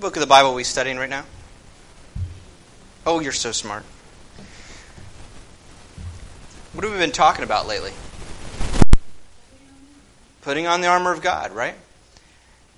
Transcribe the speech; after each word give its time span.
Book 0.00 0.16
of 0.16 0.20
the 0.20 0.26
Bible 0.26 0.52
are 0.52 0.54
we 0.54 0.64
studying 0.64 0.96
right 0.96 1.10
now? 1.10 1.26
Oh, 3.04 3.20
you're 3.20 3.32
so 3.32 3.52
smart. 3.52 3.82
What 6.72 6.84
have 6.84 6.92
we 6.94 6.98
been 6.98 7.12
talking 7.12 7.44
about 7.44 7.66
lately? 7.66 7.92
Putting 10.40 10.66
on 10.66 10.80
the 10.80 10.86
armor 10.86 11.12
of 11.12 11.20
God, 11.20 11.52
right? 11.52 11.74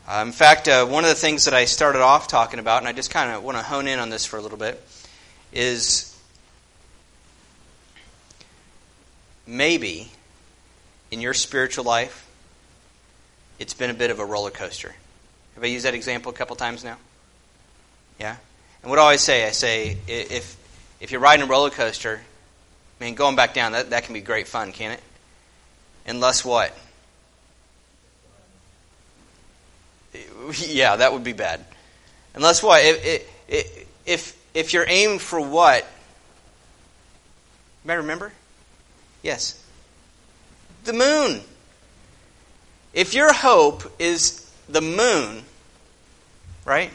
Uh, 0.08 0.24
in 0.27 0.32
fact, 0.32 0.66
uh, 0.66 0.85
one 0.85 1.04
of 1.04 1.11
the 1.11 1.14
things 1.14 1.45
that 1.45 1.54
I 1.54 1.64
started 1.66 2.03
off 2.03 2.27
talking 2.27 2.58
about, 2.58 2.79
and 2.79 2.88
I 2.88 2.93
just 2.93 3.13
kind 3.13 3.31
of 3.31 3.45
want 3.45 3.57
to 3.57 3.63
hone 3.63 3.87
in 3.87 4.01
on 4.01 4.11
this 4.11 4.27
for 4.27 4.37
a 4.37 4.43
little 4.43 4.59
bit, 4.59 4.83
is 5.53 6.21
maybe 9.47 10.11
in 11.13 11.21
your 11.21 11.35
spiritual 11.35 11.85
life, 11.85 12.29
it's 13.61 13.75
been 13.75 13.91
a 13.91 13.95
bit 13.95 14.11
of 14.11 14.19
a 14.19 14.25
roller 14.25 14.51
coaster. 14.51 14.97
Have 15.54 15.63
I 15.63 15.69
used 15.69 15.85
that 15.85 15.95
example 15.95 16.33
a 16.33 16.34
couple 16.34 16.57
times 16.57 16.83
now? 16.83 16.97
Yeah? 18.23 18.37
And 18.83 18.91
what 18.91 18.97
do 18.97 19.01
I 19.01 19.05
always 19.07 19.21
say? 19.21 19.45
I 19.49 19.51
say, 19.51 19.97
if, 20.07 20.57
if 21.01 21.11
you're 21.11 21.21
riding 21.21 21.45
a 21.45 21.49
roller 21.49 21.71
coaster, 21.71 22.21
I 23.01 23.05
mean, 23.05 23.17
going 23.17 23.35
back 23.35 23.53
down, 23.53 23.73
that, 23.73 23.91
that 23.91 24.05
can 24.05 24.15
be 24.15 24.21
great 24.21 24.47
fun, 24.47 24.71
can't 24.71 24.95
it? 24.95 25.03
Unless 26.07 26.45
what? 26.45 26.73
Yeah, 30.59 30.97
that 30.97 31.13
would 31.13 31.25
be 31.25 31.33
bad. 31.33 31.65
Unless 32.35 32.63
what? 32.63 32.83
If, 32.85 33.27
if, 34.05 34.37
if, 34.55 34.73
you're 34.73 34.85
aimed 34.87 35.23
for 35.23 35.41
what? 35.41 35.87
You 37.87 37.95
remember? 37.95 38.33
Yes. 39.23 39.65
The 40.85 40.93
moon. 40.93 41.41
If 42.93 43.15
your 43.15 43.33
hope 43.33 43.91
is 43.99 44.49
the 44.69 44.83
moon, 44.83 45.45
right? 46.65 46.91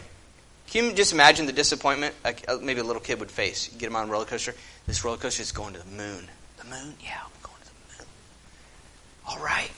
Can 0.77 0.85
you 0.85 0.93
just 0.93 1.11
imagine 1.11 1.47
the 1.47 1.53
disappointment 1.53 2.13
uh, 2.23 2.33
maybe 2.61 2.81
a 2.81 2.83
little 2.83 3.01
kid 3.01 3.19
would 3.19 3.31
face? 3.31 3.73
You 3.73 3.79
get 3.79 3.87
him 3.87 3.95
on 3.95 4.09
a 4.09 4.11
roller 4.11 4.25
coaster. 4.25 4.53
This 4.85 5.03
roller 5.03 5.17
coaster 5.17 5.41
is 5.41 5.51
going 5.51 5.73
to 5.73 5.79
the 5.79 5.85
moon. 5.85 6.27
The 6.57 6.65
moon? 6.65 6.93
Yeah, 7.03 7.17
I'm 7.19 7.31
going 7.41 7.57
to 7.59 7.67
the 7.67 7.97
moon. 7.97 8.07
All 9.27 9.39
right. 9.43 9.71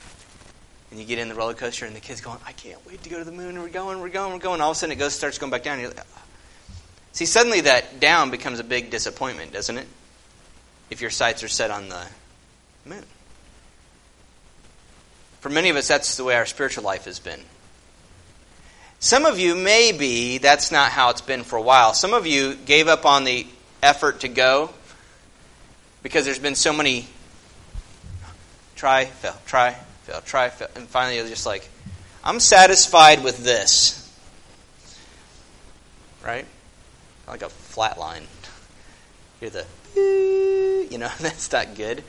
And 0.90 1.00
you 1.00 1.06
get 1.06 1.18
in 1.18 1.30
the 1.30 1.34
roller 1.34 1.54
coaster, 1.54 1.86
and 1.86 1.96
the 1.96 2.00
kid's 2.00 2.20
going, 2.20 2.36
I 2.46 2.52
can't 2.52 2.86
wait 2.86 3.02
to 3.04 3.08
go 3.08 3.18
to 3.18 3.24
the 3.24 3.32
moon. 3.32 3.58
We're 3.58 3.70
going, 3.70 4.02
we're 4.02 4.10
going, 4.10 4.34
we're 4.34 4.40
going. 4.40 4.60
All 4.60 4.72
of 4.72 4.76
a 4.76 4.78
sudden, 4.78 4.92
it 4.92 4.98
goes, 4.98 5.14
starts 5.14 5.38
going 5.38 5.50
back 5.50 5.62
down. 5.62 5.82
Like, 5.82 6.02
See, 7.12 7.24
suddenly 7.24 7.62
that 7.62 7.98
down 7.98 8.30
becomes 8.30 8.60
a 8.60 8.64
big 8.64 8.90
disappointment, 8.90 9.54
doesn't 9.54 9.78
it? 9.78 9.88
If 10.90 11.00
your 11.00 11.08
sights 11.08 11.42
are 11.42 11.48
set 11.48 11.70
on 11.70 11.88
the 11.88 12.06
moon. 12.84 13.06
For 15.40 15.48
many 15.48 15.70
of 15.70 15.76
us, 15.76 15.88
that's 15.88 16.18
the 16.18 16.24
way 16.24 16.34
our 16.34 16.44
spiritual 16.44 16.84
life 16.84 17.06
has 17.06 17.18
been. 17.18 17.40
Some 19.02 19.24
of 19.24 19.38
you, 19.38 19.54
maybe 19.54 20.36
that's 20.36 20.70
not 20.70 20.92
how 20.92 21.08
it's 21.08 21.22
been 21.22 21.42
for 21.42 21.56
a 21.56 21.62
while. 21.62 21.94
Some 21.94 22.12
of 22.12 22.26
you 22.26 22.54
gave 22.54 22.86
up 22.86 23.06
on 23.06 23.24
the 23.24 23.46
effort 23.82 24.20
to 24.20 24.28
go 24.28 24.68
because 26.02 26.26
there's 26.26 26.38
been 26.38 26.54
so 26.54 26.70
many 26.74 27.08
try, 28.76 29.06
fail, 29.06 29.34
try, 29.46 29.72
fail, 30.02 30.20
try, 30.20 30.50
fail. 30.50 30.68
And 30.76 30.86
finally, 30.86 31.16
you're 31.16 31.26
just 31.26 31.46
like, 31.46 31.66
I'm 32.22 32.40
satisfied 32.40 33.24
with 33.24 33.42
this. 33.42 33.96
Right? 36.22 36.44
Like 37.26 37.40
a 37.40 37.48
flat 37.48 37.98
line. 37.98 38.26
Hear 39.40 39.48
the, 39.48 39.66
you 40.90 40.98
know, 40.98 41.10
that's 41.20 41.50
not 41.50 41.74
good. 41.74 42.04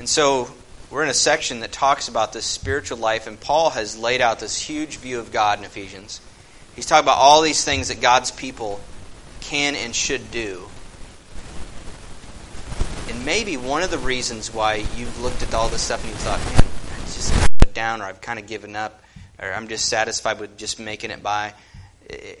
And 0.00 0.08
so 0.08 0.50
we're 0.90 1.02
in 1.02 1.10
a 1.10 1.14
section 1.14 1.60
that 1.60 1.72
talks 1.72 2.08
about 2.08 2.32
this 2.32 2.46
spiritual 2.46 2.98
life, 2.98 3.26
and 3.26 3.38
Paul 3.38 3.70
has 3.70 3.96
laid 3.96 4.20
out 4.20 4.40
this 4.40 4.58
huge 4.58 4.96
view 4.96 5.18
of 5.18 5.30
God 5.30 5.58
in 5.58 5.64
Ephesians. 5.64 6.20
He's 6.74 6.86
talking 6.86 7.04
about 7.04 7.18
all 7.18 7.42
these 7.42 7.64
things 7.64 7.88
that 7.88 8.00
God's 8.00 8.30
people 8.30 8.80
can 9.40 9.74
and 9.76 9.94
should 9.94 10.30
do. 10.30 10.68
And 13.08 13.24
maybe 13.24 13.56
one 13.56 13.82
of 13.82 13.90
the 13.90 13.98
reasons 13.98 14.52
why 14.52 14.84
you've 14.96 15.20
looked 15.20 15.42
at 15.42 15.52
all 15.54 15.68
this 15.68 15.82
stuff 15.82 16.02
and 16.04 16.12
you 16.12 16.18
thought, 16.18 16.38
man, 16.52 16.64
it's 17.02 17.16
just 17.16 17.58
put 17.58 17.74
down, 17.74 18.00
or 18.00 18.04
I've 18.04 18.20
kind 18.20 18.38
of 18.38 18.46
given 18.46 18.76
up, 18.76 19.02
or 19.38 19.52
I'm 19.52 19.68
just 19.68 19.86
satisfied 19.86 20.40
with 20.40 20.56
just 20.56 20.78
making 20.78 21.10
it 21.10 21.22
by. 21.22 21.52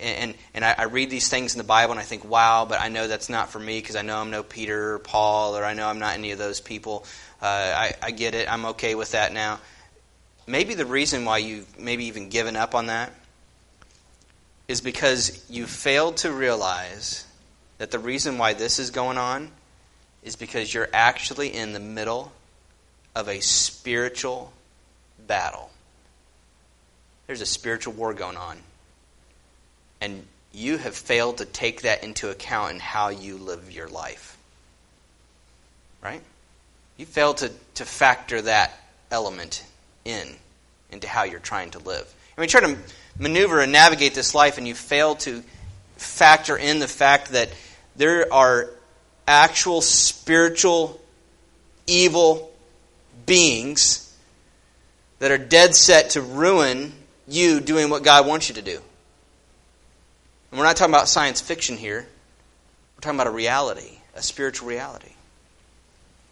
And, 0.00 0.34
and 0.54 0.64
I, 0.64 0.74
I 0.78 0.82
read 0.84 1.10
these 1.10 1.28
things 1.28 1.54
in 1.54 1.58
the 1.58 1.64
Bible 1.64 1.92
and 1.92 2.00
I 2.00 2.04
think, 2.04 2.24
wow, 2.24 2.64
but 2.64 2.80
I 2.80 2.88
know 2.88 3.06
that's 3.06 3.28
not 3.28 3.50
for 3.50 3.58
me 3.58 3.78
because 3.78 3.96
I 3.96 4.02
know 4.02 4.16
I'm 4.16 4.30
no 4.30 4.42
Peter 4.42 4.94
or 4.94 4.98
Paul, 4.98 5.56
or 5.56 5.64
I 5.64 5.74
know 5.74 5.86
I'm 5.86 5.98
not 5.98 6.14
any 6.14 6.30
of 6.30 6.38
those 6.38 6.60
people. 6.60 7.04
Uh, 7.40 7.46
I, 7.46 7.94
I 8.02 8.10
get 8.10 8.34
it. 8.34 8.50
I'm 8.50 8.66
okay 8.66 8.94
with 8.94 9.12
that 9.12 9.32
now. 9.32 9.60
Maybe 10.46 10.74
the 10.74 10.86
reason 10.86 11.24
why 11.24 11.38
you've 11.38 11.78
maybe 11.78 12.06
even 12.06 12.30
given 12.30 12.56
up 12.56 12.74
on 12.74 12.86
that 12.86 13.12
is 14.66 14.80
because 14.80 15.44
you 15.48 15.66
failed 15.66 16.18
to 16.18 16.32
realize 16.32 17.24
that 17.78 17.90
the 17.90 17.98
reason 17.98 18.38
why 18.38 18.54
this 18.54 18.78
is 18.78 18.90
going 18.90 19.18
on 19.18 19.50
is 20.22 20.36
because 20.36 20.72
you're 20.72 20.88
actually 20.92 21.54
in 21.54 21.72
the 21.72 21.80
middle 21.80 22.32
of 23.14 23.28
a 23.28 23.40
spiritual 23.40 24.52
battle. 25.26 25.70
There's 27.26 27.40
a 27.40 27.46
spiritual 27.46 27.94
war 27.94 28.14
going 28.14 28.36
on. 28.36 28.58
And 30.00 30.26
you 30.52 30.76
have 30.78 30.94
failed 30.94 31.38
to 31.38 31.44
take 31.44 31.82
that 31.82 32.04
into 32.04 32.30
account 32.30 32.72
in 32.72 32.80
how 32.80 33.08
you 33.08 33.36
live 33.36 33.70
your 33.70 33.88
life. 33.88 34.36
Right? 36.02 36.22
You 36.98 37.06
fail 37.06 37.32
to, 37.34 37.50
to 37.74 37.84
factor 37.84 38.42
that 38.42 38.72
element 39.10 39.64
in 40.04 40.28
into 40.90 41.06
how 41.06 41.22
you're 41.22 41.38
trying 41.38 41.70
to 41.70 41.78
live. 41.78 42.12
I 42.36 42.40
mean, 42.40 42.50
try 42.50 42.60
to 42.60 42.76
maneuver 43.18 43.60
and 43.60 43.72
navigate 43.72 44.14
this 44.14 44.34
life, 44.34 44.58
and 44.58 44.66
you 44.66 44.74
fail 44.74 45.14
to 45.16 45.42
factor 45.96 46.56
in 46.56 46.80
the 46.80 46.88
fact 46.88 47.32
that 47.32 47.50
there 47.96 48.32
are 48.32 48.68
actual 49.26 49.80
spiritual 49.80 51.00
evil 51.86 52.52
beings 53.26 54.04
that 55.20 55.30
are 55.30 55.38
dead 55.38 55.74
set 55.74 56.10
to 56.10 56.22
ruin 56.22 56.92
you 57.28 57.60
doing 57.60 57.90
what 57.90 58.02
God 58.02 58.26
wants 58.26 58.48
you 58.48 58.56
to 58.56 58.62
do. 58.62 58.80
And 60.50 60.58
we're 60.58 60.64
not 60.64 60.76
talking 60.76 60.94
about 60.94 61.08
science 61.08 61.40
fiction 61.40 61.76
here. 61.76 62.06
We're 62.96 63.00
talking 63.00 63.16
about 63.16 63.26
a 63.28 63.32
reality, 63.32 63.98
a 64.14 64.22
spiritual 64.22 64.68
reality 64.68 65.12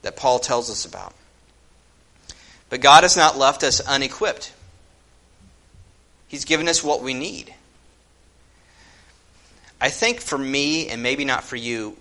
that 0.07 0.15
Paul 0.15 0.39
tells 0.39 0.71
us 0.71 0.85
about. 0.85 1.13
But 2.69 2.81
God 2.81 3.03
has 3.03 3.17
not 3.17 3.37
left 3.37 3.65
us 3.65 3.81
unequipped. 3.81 4.53
He's 6.29 6.45
given 6.45 6.69
us 6.69 6.85
what 6.85 7.03
we 7.03 7.13
need. 7.13 7.53
I 9.81 9.89
think 9.89 10.21
for 10.21 10.39
me, 10.39 10.89
and 10.91 11.03
maybe 11.03 11.25
not 11.25 11.43
for 11.43 11.57
you, 11.57 11.97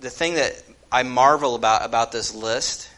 the 0.00 0.10
thing 0.10 0.34
that 0.34 0.60
I 0.90 1.04
marvel 1.04 1.54
about 1.54 1.84
about 1.84 2.10
this 2.10 2.34
list 2.34 2.90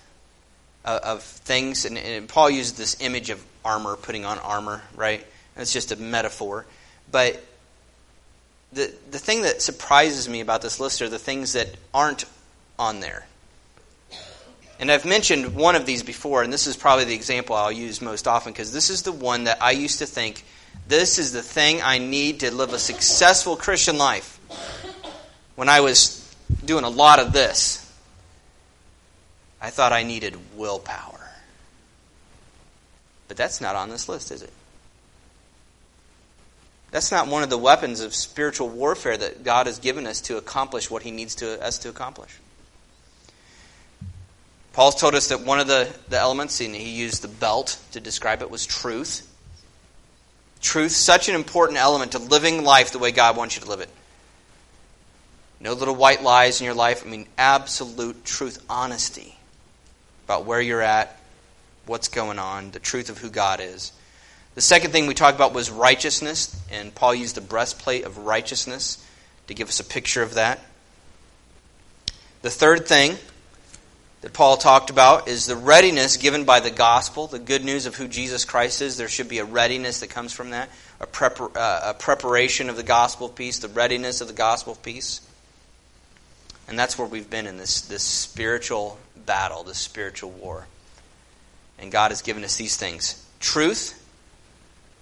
of, 0.87 1.01
of 1.03 1.23
things, 1.23 1.85
and, 1.85 1.99
and, 1.99 2.27
Paul 2.27 2.49
uses 2.49 2.73
this 2.73 2.97
image 3.01 3.29
of 3.29 3.45
armor, 3.63 3.95
putting 3.97 4.25
on 4.25 4.39
armor, 4.39 4.81
right? 4.97 5.25
It's 5.55 5.71
just 5.71 5.93
a 5.93 5.97
metaphor. 5.97 6.65
But 7.13 7.45
the, 8.73 8.91
the 9.11 9.19
thing 9.19 9.43
that 9.43 9.61
surprises 9.61 10.31
me 10.31 10.41
about 10.41 10.63
this 10.63 10.81
list 10.81 11.03
are 11.03 11.11
the 11.11 11.19
things 11.19 11.53
that 11.53 11.69
aren't 11.93 12.25
on 12.79 13.01
there. 13.01 13.27
And 14.81 14.93
I've 14.93 15.05
mentioned 15.05 15.57
one 15.57 15.75
of 15.75 15.87
these 15.87 16.03
before, 16.03 16.43
and 16.43 16.53
this 16.53 16.67
is 16.67 16.77
probably 16.77 17.05
the 17.05 17.15
example 17.15 17.57
I'll 17.57 17.73
use 17.73 18.01
most 18.01 18.29
often 18.29 18.53
because 18.53 18.73
this 18.73 18.91
is 18.91 19.03
the 19.03 19.13
one 19.13 19.45
that 19.45 19.61
I 19.61 19.73
used 19.73 19.99
to 19.99 20.07
think 20.07 20.45
this 20.87 21.19
is 21.19 21.33
the 21.33 21.43
thing 21.43 21.83
I 21.83 21.99
need 21.99 22.41
to 22.41 22.55
live 22.55 22.73
a 22.73 22.79
successful 22.79 23.57
Christian 23.57 23.99
life. 23.99 24.39
When 25.57 25.69
I 25.69 25.81
was 25.81 26.35
doing 26.65 26.85
a 26.85 26.89
lot 26.89 27.19
of 27.19 27.33
this, 27.33 27.85
I 29.61 29.71
thought 29.71 29.93
I 29.93 30.05
needed 30.05 30.37
willpower. 30.57 31.29
But 33.27 33.37
that's 33.37 33.61
not 33.61 33.77
on 33.77 33.91
this 33.91 34.09
list, 34.09 34.31
is 34.31 34.43
it? 34.43 34.53
That's 36.91 37.13
not 37.13 37.29
one 37.29 37.43
of 37.43 37.51
the 37.51 37.59
weapons 37.59 38.01
of 38.01 38.15
spiritual 38.15 38.69
warfare 38.71 39.17
that 39.17 39.45
God 39.45 39.67
has 39.67 39.79
given 39.79 40.07
us 40.07 40.23
to 40.23 40.39
accomplish 40.39 40.91
what 40.91 41.03
He 41.03 41.11
needs 41.11 41.35
to, 41.37 41.63
us 41.63 41.79
to 41.79 41.91
accomplish. 41.91 42.31
Paul's 44.79 44.95
told 44.95 45.17
us 45.17 45.31
that 45.31 45.41
one 45.41 45.59
of 45.59 45.67
the, 45.67 45.93
the 46.09 46.21
elements, 46.21 46.61
and 46.61 46.73
he 46.73 46.91
used 46.91 47.23
the 47.23 47.27
belt 47.27 47.81
to 47.91 48.01
describe 48.01 48.43
it, 48.43 48.49
was 48.49 48.65
truth. 48.65 49.29
Truth, 50.61 50.93
such 50.93 51.29
an 51.29 51.35
important 51.35 51.81
element 51.81 52.13
to 52.13 52.21
living 52.21 52.63
life 52.63 52.93
the 52.93 53.01
way 53.01 53.11
God 53.11 53.37
wants 53.37 53.57
you 53.57 53.63
to 53.63 53.69
live 53.69 53.81
it. 53.81 53.91
No 55.59 55.73
little 55.73 55.97
white 55.97 56.23
lies 56.23 56.61
in 56.61 56.65
your 56.65 56.77
life. 56.77 57.05
I 57.05 57.11
mean, 57.11 57.27
absolute 57.37 58.25
truth, 58.25 58.65
honesty 58.71 59.35
about 60.27 60.45
where 60.45 60.61
you're 60.61 60.81
at, 60.81 61.19
what's 61.87 62.07
going 62.07 62.39
on, 62.39 62.71
the 62.71 62.79
truth 62.79 63.11
of 63.11 63.19
who 63.19 63.31
God 63.31 63.61
is. 63.61 63.91
The 64.55 64.61
second 64.61 64.93
thing 64.93 65.09
we 65.09 65.15
talked 65.15 65.35
about 65.35 65.53
was 65.53 65.73
righteousness, 65.73 66.57
and 66.71 66.95
Paul 66.95 67.17
used 67.17 67.35
the 67.35 67.41
breastplate 67.41 68.05
of 68.05 68.19
righteousness 68.19 69.05
to 69.49 69.55
give 69.55 69.71
us 69.71 69.81
a 69.81 69.85
picture 69.85 70.23
of 70.23 70.35
that. 70.35 70.61
The 72.43 72.51
third 72.51 72.87
thing 72.87 73.17
that 74.21 74.33
Paul 74.33 74.57
talked 74.57 74.91
about 74.91 75.29
is 75.29 75.47
the 75.47 75.57
readiness 75.57 76.17
given 76.17 76.45
by 76.45 76.61
the 76.61 76.71
gospel, 76.71 77.29
the 77.29 77.39
good 77.39 77.65
news 77.65 77.87
of 77.87 77.95
who 77.95 78.09
Jesus 78.09 78.45
Christ 78.45 78.83
is. 78.83 78.97
There 78.97 79.09
should 79.09 79.29
be 79.29 79.39
a 79.39 79.45
readiness 79.45 80.01
that 80.01 80.11
comes 80.11 80.33
from 80.33 80.51
that, 80.51 80.69
a, 81.01 81.33
uh, 81.33 81.81
a 81.85 81.95
preparation 81.95 82.69
of 82.69 82.77
the 82.77 82.83
gospel 82.83 83.29
of 83.29 83.37
peace, 83.37 83.59
the 83.61 83.69
readiness 83.69 84.21
of 84.21 84.27
the 84.29 84.35
gospel 84.35 84.73
of 84.73 84.83
peace. 84.83 85.21
And 86.67 86.79
that's 86.79 86.99
where 86.99 87.07
we've 87.07 87.31
been 87.31 87.47
in 87.47 87.57
this, 87.57 87.83
this 87.83 88.03
spiritual 88.03 88.99
battle, 89.25 89.63
this 89.63 89.79
spiritual 89.79 90.31
war. 90.31 90.67
And 91.79 91.93
God 91.93 92.11
has 92.11 92.23
given 92.23 92.43
us 92.45 92.57
these 92.57 92.77
things 92.77 93.25
truth, 93.39 94.05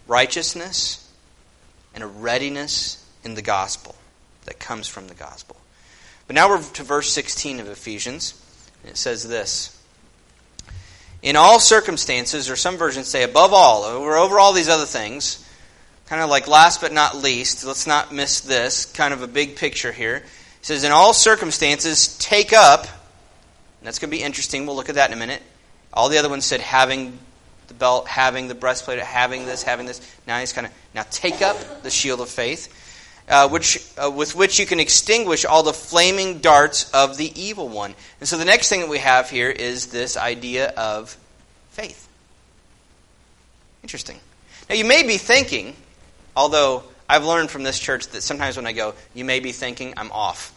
righteousness, 0.07 1.11
and 1.95 2.05
a 2.05 2.07
readiness 2.07 3.05
in 3.25 3.35
the 3.35 3.43
gospel 3.43 3.95
that 4.45 4.61
comes 4.61 4.87
from 4.87 5.09
the 5.09 5.15
gospel. 5.15 5.57
But 6.27 6.35
now 6.35 6.49
we're 6.51 6.63
to 6.63 6.83
verse 6.83 7.11
16 7.13 7.61
of 7.61 7.69
Ephesians. 7.69 8.41
It 8.87 8.97
says 8.97 9.27
this 9.27 9.77
In 11.23 11.37
all 11.37 11.61
circumstances, 11.61 12.49
or 12.49 12.57
some 12.57 12.77
versions 12.77 13.09
say 13.09 13.23
above 13.23 13.53
all, 13.53 13.85
over 13.85 14.39
all 14.39 14.53
these 14.53 14.69
other 14.69 14.87
things. 14.87 15.43
Kind 16.07 16.23
of 16.23 16.31
like 16.31 16.47
last 16.47 16.81
but 16.81 16.93
not 16.93 17.17
least, 17.17 17.65
let's 17.65 17.85
not 17.85 18.15
miss 18.15 18.41
this, 18.41 18.85
kind 18.85 19.13
of 19.13 19.23
a 19.23 19.27
big 19.27 19.57
picture 19.57 19.91
here. 19.91 20.17
It 20.17 20.25
says, 20.63 20.85
In 20.85 20.93
all 20.93 21.13
circumstances, 21.13 22.17
take 22.19 22.53
up, 22.53 22.87
that's 23.83 23.99
going 23.99 24.11
to 24.11 24.17
be 24.17 24.23
interesting. 24.23 24.67
We'll 24.67 24.77
look 24.77 24.89
at 24.89 24.95
that 24.97 25.11
in 25.11 25.17
a 25.17 25.19
minute. 25.19 25.43
All 25.93 26.09
the 26.09 26.19
other 26.19 26.29
ones 26.29 26.45
said 26.45 26.61
having 26.61 27.19
the 27.69 27.75
belt, 27.75 28.07
having 28.07 28.49
the 28.49 28.55
breastplate, 28.55 28.99
having 29.01 29.47
this, 29.47 29.63
having 29.63 29.87
this. 29.87 30.01
Now 30.27 30.39
he's 30.39 30.53
kind 30.53 30.67
of, 30.67 30.73
now 30.95 31.05
take 31.11 31.43
up 31.43 31.83
the 31.83 31.91
shield 31.91 32.21
of 32.21 32.29
faith 32.29 32.73
uh, 33.29 33.49
which, 33.49 33.85
uh, 34.03 34.11
with 34.11 34.35
which 34.37 34.59
you 34.59 34.67
can 34.67 34.81
extinguish 34.81 35.45
all 35.45 35.63
the 35.63 35.73
flaming 35.73 36.39
darts 36.39 36.91
of 36.93 37.17
the 37.17 37.33
evil 37.41 37.69
one. 37.69 37.95
And 38.21 38.29
so 38.29 38.39
the 38.39 38.45
next 38.45 38.69
thing 38.69 38.81
that 38.81 38.89
we 38.89 38.99
have 38.99 39.31
here 39.31 39.51
is 39.51 39.89
this 39.89 40.17
idea 40.17 40.69
of 40.71 41.17
faith. 41.71 42.09
Interesting. 43.83 44.19
Now 44.69 44.77
you 44.77 44.85
may 44.85 45.03
be 45.03 45.17
thinking, 45.17 45.75
although 46.37 46.83
I've 47.09 47.25
learned 47.25 47.51
from 47.51 47.63
this 47.63 47.79
church 47.79 48.09
that 48.09 48.23
sometimes 48.23 48.57
when 48.57 48.67
I 48.67 48.73
go, 48.73 48.95
you 49.15 49.25
may 49.25 49.41
be 49.41 49.53
thinking, 49.53 49.95
I'm 49.97 50.11
off. 50.13 50.53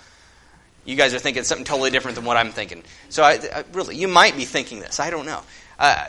You 0.85 0.95
guys 0.95 1.13
are 1.13 1.19
thinking 1.19 1.43
something 1.43 1.65
totally 1.65 1.91
different 1.91 2.15
than 2.15 2.25
what 2.25 2.37
I'm 2.37 2.51
thinking. 2.51 2.83
So 3.09 3.23
I, 3.23 3.39
I 3.53 3.63
really, 3.73 3.95
you 3.95 4.07
might 4.07 4.35
be 4.35 4.45
thinking 4.45 4.79
this. 4.79 4.99
I 4.99 5.09
don't 5.09 5.25
know. 5.25 5.41
Uh, 5.77 6.05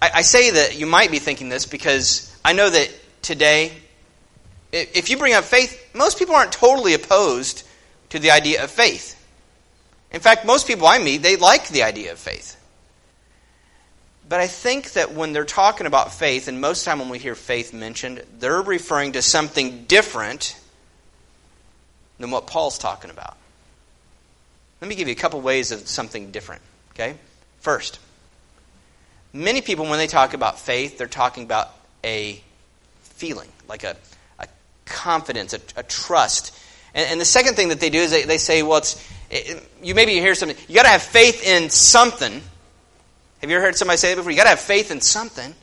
I, 0.00 0.10
I 0.14 0.22
say 0.22 0.50
that 0.50 0.78
you 0.78 0.86
might 0.86 1.10
be 1.10 1.18
thinking 1.18 1.48
this 1.48 1.66
because 1.66 2.34
I 2.44 2.52
know 2.54 2.70
that 2.70 2.90
today 3.20 3.72
if 4.72 5.10
you 5.10 5.18
bring 5.18 5.34
up 5.34 5.44
faith, 5.44 5.94
most 5.94 6.18
people 6.18 6.34
aren't 6.34 6.52
totally 6.52 6.94
opposed 6.94 7.66
to 8.10 8.18
the 8.18 8.30
idea 8.30 8.64
of 8.64 8.70
faith. 8.70 9.18
In 10.10 10.20
fact, 10.20 10.44
most 10.44 10.66
people 10.66 10.86
I 10.86 10.98
meet, 10.98 11.18
they 11.18 11.36
like 11.36 11.68
the 11.68 11.82
idea 11.82 12.12
of 12.12 12.18
faith. 12.18 12.58
But 14.28 14.40
I 14.40 14.46
think 14.46 14.92
that 14.92 15.12
when 15.12 15.32
they're 15.32 15.44
talking 15.44 15.86
about 15.86 16.12
faith, 16.14 16.48
and 16.48 16.60
most 16.60 16.84
time 16.84 16.98
when 16.98 17.10
we 17.10 17.18
hear 17.18 17.34
faith 17.34 17.74
mentioned, 17.74 18.22
they're 18.38 18.62
referring 18.62 19.12
to 19.12 19.22
something 19.22 19.84
different 19.84 20.58
than 22.18 22.30
what 22.30 22.46
Paul's 22.46 22.78
talking 22.78 23.10
about. 23.10 23.36
Let 24.80 24.88
me 24.88 24.94
give 24.94 25.08
you 25.08 25.12
a 25.12 25.16
couple 25.16 25.40
ways 25.40 25.70
of 25.70 25.86
something 25.86 26.30
different. 26.30 26.62
Okay? 26.92 27.16
First, 27.60 27.98
many 29.32 29.60
people, 29.60 29.86
when 29.86 29.98
they 29.98 30.06
talk 30.06 30.34
about 30.34 30.58
faith, 30.58 30.98
they're 30.98 31.08
talking 31.08 31.44
about 31.44 31.70
a 32.02 32.42
feeling, 33.02 33.48
like 33.68 33.84
a 33.84 33.96
confidence, 34.92 35.54
a, 35.54 35.60
a 35.76 35.82
trust. 35.82 36.56
And, 36.94 37.10
and, 37.10 37.20
the 37.20 37.24
second 37.24 37.54
thing 37.54 37.68
that 37.68 37.80
they 37.80 37.90
do 37.90 37.98
is 37.98 38.10
they, 38.10 38.24
they 38.24 38.38
say, 38.38 38.62
well, 38.62 38.78
it's, 38.78 39.02
it, 39.30 39.66
you 39.82 39.94
maybe 39.94 40.12
hear 40.12 40.34
something, 40.34 40.56
you 40.68 40.74
got 40.74 40.82
to 40.82 40.90
have 40.90 41.02
faith 41.02 41.46
in 41.46 41.70
something. 41.70 42.32
Have 43.40 43.50
you 43.50 43.56
ever 43.56 43.64
heard 43.64 43.76
somebody 43.76 43.96
say 43.96 44.12
it 44.12 44.16
before? 44.16 44.30
You 44.30 44.36
got 44.36 44.44
to 44.44 44.50
have 44.50 44.60
faith 44.60 44.90
in 44.90 45.00
something. 45.00 45.54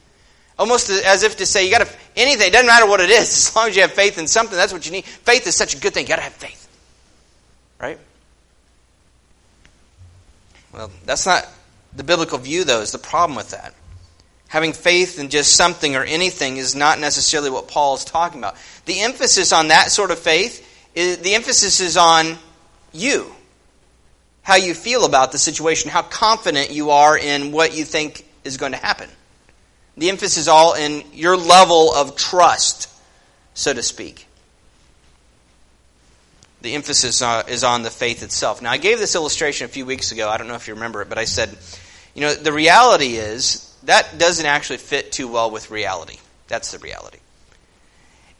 Almost 0.57 0.89
as 0.89 1.23
if 1.23 1.37
to 1.37 1.45
say, 1.45 1.65
you 1.65 1.71
got 1.71 1.87
to, 1.87 1.93
anything, 2.17 2.47
it 2.47 2.51
doesn't 2.51 2.67
matter 2.67 2.87
what 2.87 2.99
it 2.99 3.09
is, 3.09 3.21
as 3.49 3.55
long 3.55 3.69
as 3.69 3.75
you 3.75 3.83
have 3.83 3.91
faith 3.91 4.17
in 4.17 4.27
something, 4.27 4.57
that's 4.57 4.73
what 4.73 4.85
you 4.85 4.91
need. 4.91 5.05
Faith 5.05 5.47
is 5.47 5.55
such 5.55 5.75
a 5.75 5.79
good 5.79 5.93
thing, 5.93 6.03
you 6.03 6.09
got 6.09 6.17
to 6.17 6.23
have 6.23 6.33
faith. 6.33 6.67
Right? 7.79 7.99
Well, 10.73 10.91
that's 11.05 11.25
not 11.25 11.47
the 11.95 12.03
biblical 12.03 12.37
view, 12.37 12.63
though, 12.63 12.81
is 12.81 12.91
the 12.91 12.99
problem 12.99 13.35
with 13.35 13.51
that. 13.51 13.73
Having 14.49 14.73
faith 14.73 15.19
in 15.19 15.29
just 15.29 15.55
something 15.55 15.95
or 15.95 16.03
anything 16.03 16.57
is 16.57 16.75
not 16.75 16.99
necessarily 16.99 17.49
what 17.49 17.67
Paul 17.67 17.95
is 17.95 18.03
talking 18.03 18.39
about. 18.39 18.55
The 18.85 19.01
emphasis 19.01 19.53
on 19.53 19.69
that 19.69 19.91
sort 19.91 20.11
of 20.11 20.19
faith, 20.19 20.65
the 20.95 21.35
emphasis 21.35 21.79
is 21.79 21.97
on 21.97 22.37
you. 22.91 23.31
How 24.41 24.55
you 24.55 24.73
feel 24.73 25.05
about 25.05 25.31
the 25.31 25.37
situation, 25.37 25.91
how 25.91 26.01
confident 26.01 26.71
you 26.71 26.89
are 26.89 27.15
in 27.15 27.51
what 27.51 27.77
you 27.77 27.85
think 27.85 28.25
is 28.43 28.57
going 28.57 28.71
to 28.71 28.79
happen. 28.79 29.07
The 29.97 30.09
emphasis 30.09 30.37
is 30.37 30.47
all 30.47 30.73
in 30.73 31.03
your 31.13 31.37
level 31.37 31.93
of 31.93 32.15
trust, 32.15 32.89
so 33.53 33.71
to 33.71 33.83
speak. 33.83 34.25
The 36.61 36.73
emphasis 36.73 37.21
uh, 37.21 37.43
is 37.47 37.63
on 37.63 37.83
the 37.83 37.91
faith 37.91 38.23
itself. 38.23 38.61
Now, 38.61 38.71
I 38.71 38.77
gave 38.77 38.97
this 38.97 39.13
illustration 39.13 39.65
a 39.65 39.67
few 39.67 39.85
weeks 39.85 40.11
ago. 40.11 40.27
I 40.27 40.37
don't 40.37 40.47
know 40.47 40.55
if 40.55 40.67
you 40.67 40.73
remember 40.73 41.01
it, 41.03 41.09
but 41.09 41.19
I 41.19 41.25
said, 41.25 41.55
you 42.15 42.21
know, 42.21 42.33
the 42.33 42.51
reality 42.51 43.17
is 43.17 43.68
that 43.83 44.17
doesn't 44.17 44.45
actually 44.45 44.77
fit 44.77 45.11
too 45.11 45.27
well 45.27 45.51
with 45.51 45.71
reality. 45.71 46.17
That's 46.47 46.71
the 46.71 46.79
reality. 46.79 47.19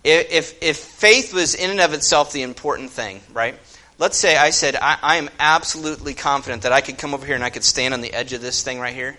If, 0.03 0.61
if 0.61 0.77
faith 0.77 1.33
was 1.33 1.55
in 1.55 1.69
and 1.69 1.81
of 1.81 1.93
itself 1.93 2.31
the 2.31 2.41
important 2.41 2.89
thing, 2.89 3.21
right? 3.33 3.55
Let's 3.97 4.17
say 4.17 4.37
I 4.37 4.51
said, 4.51 4.75
I, 4.75 4.97
I 5.01 5.15
am 5.17 5.29
absolutely 5.39 6.13
confident 6.13 6.63
that 6.63 6.71
I 6.71 6.79
could 6.81 6.97
come 6.97 7.13
over 7.13 7.25
here 7.25 7.35
and 7.35 7.43
I 7.43 7.49
could 7.49 7.65
stand 7.65 7.93
on 7.93 8.01
the 8.01 8.13
edge 8.13 8.31
of 8.31 8.41
this 8.41 8.63
thing 8.63 8.79
right 8.79 8.93
here, 8.93 9.17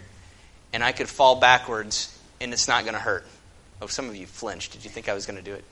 and 0.73 0.83
I 0.83 0.93
could 0.93 1.09
fall 1.09 1.37
backwards, 1.37 2.19
and 2.41 2.53
it's 2.53 2.67
not 2.67 2.85
going 2.85 2.95
to 2.95 3.01
hurt. 3.01 3.27
Oh, 3.83 3.87
some 3.87 4.09
of 4.09 4.17
you 4.17 4.27
flinched. 4.27 4.73
Did 4.73 4.85
you 4.85 4.91
think 4.91 5.09
I 5.09 5.15
was 5.15 5.27
going 5.27 5.37
to 5.37 5.45
do 5.45 5.53
it? 5.53 5.65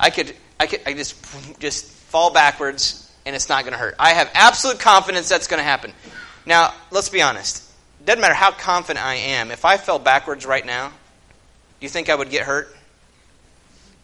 I 0.00 0.08
could, 0.08 0.34
I 0.58 0.66
could, 0.66 0.80
I 0.86 0.94
just, 0.94 1.60
just 1.60 1.84
fall 1.84 2.32
backwards, 2.32 3.12
and 3.26 3.36
it's 3.36 3.50
not 3.50 3.64
going 3.64 3.72
to 3.72 3.78
hurt. 3.78 3.94
I 3.98 4.10
have 4.10 4.30
absolute 4.32 4.80
confidence 4.80 5.28
that's 5.28 5.46
going 5.46 5.60
to 5.60 5.64
happen. 5.64 5.92
Now, 6.46 6.72
let's 6.90 7.10
be 7.10 7.20
honest 7.20 7.63
doesn't 8.04 8.20
matter 8.20 8.34
how 8.34 8.50
confident 8.50 9.04
I 9.04 9.14
am, 9.14 9.50
if 9.50 9.64
I 9.64 9.76
fell 9.76 9.98
backwards 9.98 10.44
right 10.44 10.64
now, 10.64 10.88
do 10.88 10.94
you 11.80 11.88
think 11.88 12.08
I 12.08 12.14
would 12.14 12.30
get 12.30 12.42
hurt? 12.42 12.74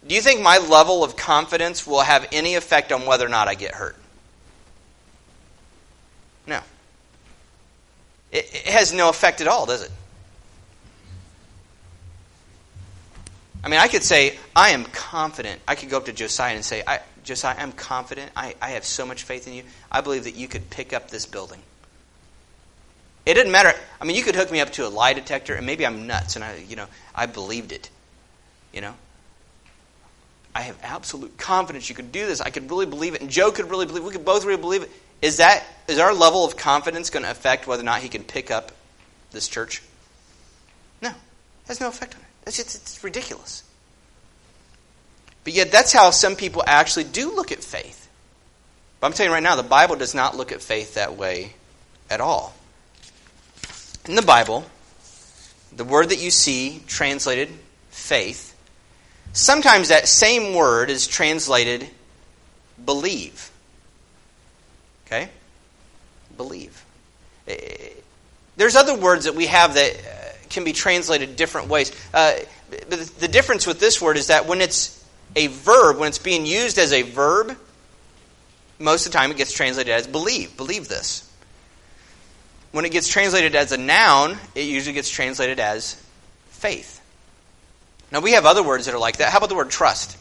Do 0.07 0.15
you 0.15 0.21
think 0.21 0.41
my 0.41 0.57
level 0.57 1.03
of 1.03 1.15
confidence 1.15 1.85
will 1.85 2.01
have 2.01 2.27
any 2.31 2.55
effect 2.55 2.91
on 2.91 3.05
whether 3.05 3.25
or 3.25 3.29
not 3.29 3.47
I 3.47 3.55
get 3.55 3.75
hurt? 3.75 3.95
No. 6.47 6.59
It, 8.31 8.45
it 8.53 8.67
has 8.67 8.93
no 8.93 9.09
effect 9.09 9.41
at 9.41 9.47
all, 9.47 9.65
does 9.65 9.83
it? 9.83 9.91
I 13.63 13.69
mean, 13.69 13.79
I 13.79 13.87
could 13.87 14.03
say, 14.03 14.39
I 14.55 14.71
am 14.71 14.85
confident. 14.85 15.61
I 15.67 15.75
could 15.75 15.89
go 15.89 15.97
up 15.97 16.05
to 16.05 16.13
Josiah 16.13 16.55
and 16.55 16.65
say, 16.65 16.81
I, 16.85 16.99
Josiah, 17.23 17.55
I'm 17.59 17.71
confident. 17.71 18.31
I, 18.35 18.55
I 18.59 18.71
have 18.71 18.85
so 18.85 19.05
much 19.05 19.21
faith 19.21 19.47
in 19.47 19.53
you. 19.53 19.63
I 19.91 20.01
believe 20.01 20.23
that 20.23 20.35
you 20.35 20.47
could 20.47 20.69
pick 20.71 20.93
up 20.93 21.11
this 21.11 21.27
building. 21.27 21.61
It 23.31 23.35
didn't 23.35 23.53
matter. 23.53 23.73
I 24.01 24.03
mean, 24.03 24.17
you 24.17 24.23
could 24.23 24.35
hook 24.35 24.51
me 24.51 24.59
up 24.59 24.71
to 24.73 24.85
a 24.85 24.89
lie 24.89 25.13
detector, 25.13 25.55
and 25.55 25.65
maybe 25.65 25.85
I'm 25.85 26.05
nuts, 26.05 26.35
and 26.35 26.43
I, 26.43 26.57
you 26.67 26.75
know, 26.75 26.87
I 27.15 27.27
believed 27.27 27.71
it. 27.71 27.89
You 28.73 28.81
know, 28.81 28.93
I 30.53 30.63
have 30.63 30.77
absolute 30.83 31.37
confidence 31.37 31.87
you 31.87 31.95
could 31.95 32.11
do 32.11 32.25
this. 32.25 32.41
I 32.41 32.49
could 32.49 32.69
really 32.69 32.85
believe 32.85 33.15
it, 33.15 33.21
and 33.21 33.29
Joe 33.29 33.51
could 33.51 33.69
really 33.69 33.85
believe. 33.85 34.03
It. 34.03 34.07
We 34.07 34.11
could 34.11 34.25
both 34.25 34.43
really 34.43 34.59
believe 34.59 34.83
it. 34.83 34.91
Is 35.21 35.37
that 35.37 35.63
is 35.87 35.97
our 35.97 36.13
level 36.13 36.43
of 36.43 36.57
confidence 36.57 37.09
going 37.09 37.23
to 37.23 37.31
affect 37.31 37.67
whether 37.67 37.81
or 37.81 37.85
not 37.85 38.01
he 38.01 38.09
can 38.09 38.25
pick 38.25 38.51
up 38.51 38.73
this 39.31 39.47
church? 39.47 39.81
No, 41.01 41.11
it 41.11 41.15
has 41.67 41.79
no 41.79 41.87
effect 41.87 42.15
on 42.15 42.19
it. 42.19 42.27
It's 42.47 42.57
just 42.57 42.75
it's 42.75 43.01
ridiculous. 43.01 43.63
But 45.45 45.53
yet, 45.53 45.71
that's 45.71 45.93
how 45.93 46.11
some 46.11 46.35
people 46.35 46.63
actually 46.67 47.05
do 47.05 47.33
look 47.33 47.53
at 47.53 47.63
faith. 47.63 48.09
But 48.99 49.07
I'm 49.07 49.13
telling 49.13 49.29
you 49.29 49.33
right 49.35 49.41
now, 49.41 49.55
the 49.55 49.63
Bible 49.63 49.95
does 49.95 50.13
not 50.13 50.35
look 50.35 50.51
at 50.51 50.61
faith 50.61 50.95
that 50.95 51.15
way 51.15 51.53
at 52.09 52.19
all. 52.19 52.53
In 54.07 54.15
the 54.15 54.21
Bible, 54.21 54.65
the 55.75 55.83
word 55.83 56.09
that 56.09 56.19
you 56.19 56.31
see 56.31 56.81
translated 56.87 57.49
faith, 57.91 58.55
sometimes 59.33 59.89
that 59.89 60.07
same 60.07 60.55
word 60.55 60.89
is 60.89 61.07
translated 61.07 61.87
believe. 62.83 63.51
Okay? 65.05 65.29
Believe. 66.35 66.83
Eh, 67.47 67.89
there's 68.57 68.75
other 68.75 68.95
words 68.95 69.25
that 69.25 69.35
we 69.35 69.47
have 69.47 69.75
that 69.75 69.93
uh, 69.93 70.47
can 70.49 70.63
be 70.63 70.73
translated 70.73 71.35
different 71.35 71.67
ways. 71.67 71.91
Uh, 72.13 72.33
the 72.69 73.27
difference 73.27 73.67
with 73.67 73.79
this 73.79 74.01
word 74.01 74.17
is 74.17 74.27
that 74.27 74.47
when 74.47 74.61
it's 74.61 75.05
a 75.35 75.47
verb, 75.47 75.97
when 75.97 76.07
it's 76.07 76.17
being 76.17 76.45
used 76.45 76.77
as 76.77 76.93
a 76.93 77.01
verb, 77.01 77.57
most 78.79 79.05
of 79.05 79.11
the 79.11 79.17
time 79.17 79.31
it 79.31 79.37
gets 79.37 79.51
translated 79.51 79.93
as 79.93 80.07
believe. 80.07 80.55
Believe 80.57 80.87
this 80.87 81.30
when 82.71 82.85
it 82.85 82.91
gets 82.91 83.07
translated 83.07 83.55
as 83.55 83.71
a 83.71 83.77
noun, 83.77 84.37
it 84.55 84.61
usually 84.61 84.93
gets 84.93 85.09
translated 85.09 85.59
as 85.59 86.01
faith. 86.49 87.01
Now, 88.11 88.19
we 88.19 88.33
have 88.33 88.45
other 88.45 88.63
words 88.63 88.85
that 88.85 88.95
are 88.95 88.99
like 88.99 89.17
that. 89.17 89.31
How 89.31 89.37
about 89.37 89.49
the 89.49 89.55
word 89.55 89.69
trust? 89.69 90.17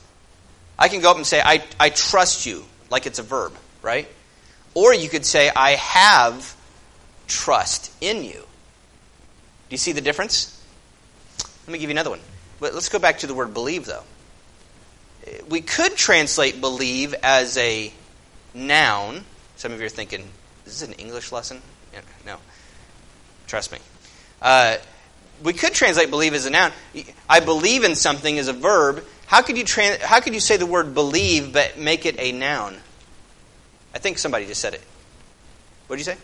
I 0.78 0.88
can 0.88 1.00
go 1.00 1.10
up 1.10 1.16
and 1.16 1.26
say, 1.26 1.40
I, 1.44 1.64
I 1.78 1.90
trust 1.90 2.46
you, 2.46 2.64
like 2.88 3.06
it's 3.06 3.18
a 3.18 3.22
verb, 3.22 3.52
right? 3.82 4.08
Or 4.74 4.94
you 4.94 5.08
could 5.08 5.26
say, 5.26 5.50
I 5.54 5.72
have 5.72 6.56
trust 7.26 7.92
in 8.00 8.24
you. 8.24 8.32
Do 8.32 9.74
you 9.74 9.76
see 9.76 9.92
the 9.92 10.00
difference? 10.00 10.56
Let 11.66 11.72
me 11.72 11.78
give 11.78 11.90
you 11.90 11.94
another 11.94 12.10
one. 12.10 12.20
But 12.58 12.74
let's 12.74 12.88
go 12.88 12.98
back 12.98 13.18
to 13.18 13.26
the 13.26 13.34
word 13.34 13.54
believe, 13.54 13.86
though. 13.86 14.02
We 15.48 15.60
could 15.60 15.96
translate 15.96 16.60
believe 16.60 17.14
as 17.22 17.56
a 17.56 17.92
noun. 18.54 19.24
Some 19.56 19.72
of 19.72 19.80
you 19.80 19.86
are 19.86 19.90
thinking, 19.90 20.22
is 20.66 20.80
this 20.80 20.88
an 20.88 20.94
English 20.94 21.30
lesson? 21.30 21.60
No. 22.26 22.36
Trust 23.46 23.72
me. 23.72 23.78
Uh, 24.40 24.76
we 25.42 25.52
could 25.52 25.72
translate 25.72 26.10
believe 26.10 26.34
as 26.34 26.46
a 26.46 26.50
noun. 26.50 26.72
I 27.28 27.40
believe 27.40 27.84
in 27.84 27.94
something 27.94 28.38
as 28.38 28.48
a 28.48 28.52
verb. 28.52 29.04
How 29.26 29.42
could 29.42 29.56
you 29.56 29.64
trans- 29.64 30.02
how 30.02 30.20
could 30.20 30.34
you 30.34 30.40
say 30.40 30.56
the 30.56 30.66
word 30.66 30.94
believe 30.94 31.52
but 31.52 31.78
make 31.78 32.06
it 32.06 32.16
a 32.18 32.32
noun? 32.32 32.76
I 33.94 33.98
think 33.98 34.18
somebody 34.18 34.46
just 34.46 34.60
said 34.60 34.74
it. 34.74 34.82
What 35.86 35.96
did 35.96 36.06
you 36.06 36.12
say? 36.12 36.18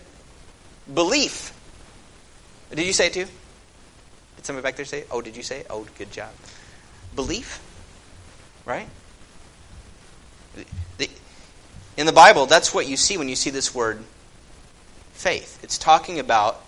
Belief. 0.92 1.52
Did 2.70 2.86
you 2.86 2.92
say 2.92 3.06
it 3.06 3.12
too? 3.12 3.26
Did 4.36 4.46
somebody 4.46 4.62
back 4.62 4.76
there 4.76 4.84
say 4.84 5.00
it? 5.00 5.08
Oh, 5.10 5.20
did 5.20 5.36
you 5.36 5.42
say 5.42 5.60
it? 5.60 5.66
Oh, 5.70 5.86
good 5.98 6.12
job. 6.12 6.30
Belief. 7.14 7.60
Right? 8.64 8.88
The, 10.98 11.08
in 11.96 12.06
the 12.06 12.12
Bible, 12.12 12.46
that's 12.46 12.74
what 12.74 12.88
you 12.88 12.96
see 12.96 13.18
when 13.18 13.28
you 13.28 13.36
see 13.36 13.50
this 13.50 13.74
word 13.74 14.02
faith. 15.16 15.58
It's 15.62 15.78
talking 15.78 16.18
about 16.18 16.62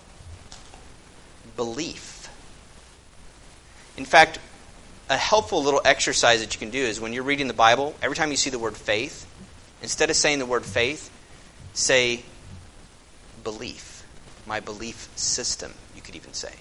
belief. 1.55 2.29
In 3.97 4.05
fact, 4.05 4.39
a 5.09 5.17
helpful 5.17 5.63
little 5.63 5.81
exercise 5.85 6.41
that 6.41 6.53
you 6.53 6.59
can 6.59 6.69
do 6.69 6.79
is 6.79 6.99
when 7.01 7.13
you're 7.13 7.23
reading 7.23 7.47
the 7.47 7.53
Bible, 7.53 7.95
every 8.01 8.15
time 8.15 8.31
you 8.31 8.37
see 8.37 8.49
the 8.49 8.59
word 8.59 8.77
faith, 8.77 9.25
instead 9.81 10.09
of 10.09 10.15
saying 10.15 10.39
the 10.39 10.45
word 10.45 10.65
faith, 10.65 11.09
say 11.73 12.23
belief. 13.43 14.05
My 14.45 14.59
belief 14.59 15.09
system, 15.15 15.73
you 15.95 16.01
could 16.01 16.15
even 16.15 16.33
say. 16.33 16.53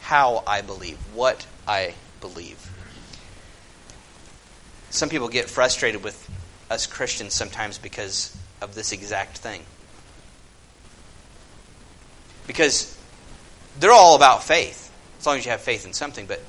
How 0.00 0.42
I 0.46 0.62
believe, 0.62 0.96
what 1.14 1.46
I 1.66 1.94
believe. 2.20 2.72
Some 4.90 5.08
people 5.08 5.28
get 5.28 5.50
frustrated 5.50 6.02
with 6.02 6.30
us 6.70 6.86
Christians 6.86 7.34
sometimes 7.34 7.78
because 7.78 8.36
of 8.60 8.74
this 8.74 8.92
exact 8.92 9.38
thing. 9.38 9.62
Because 12.46 12.96
they're 13.78 13.92
all 13.92 14.16
about 14.16 14.44
faith, 14.44 14.92
as 15.18 15.26
long 15.26 15.38
as 15.38 15.44
you 15.44 15.50
have 15.50 15.60
faith 15.60 15.84
in 15.84 15.92
something. 15.92 16.26
But 16.26 16.40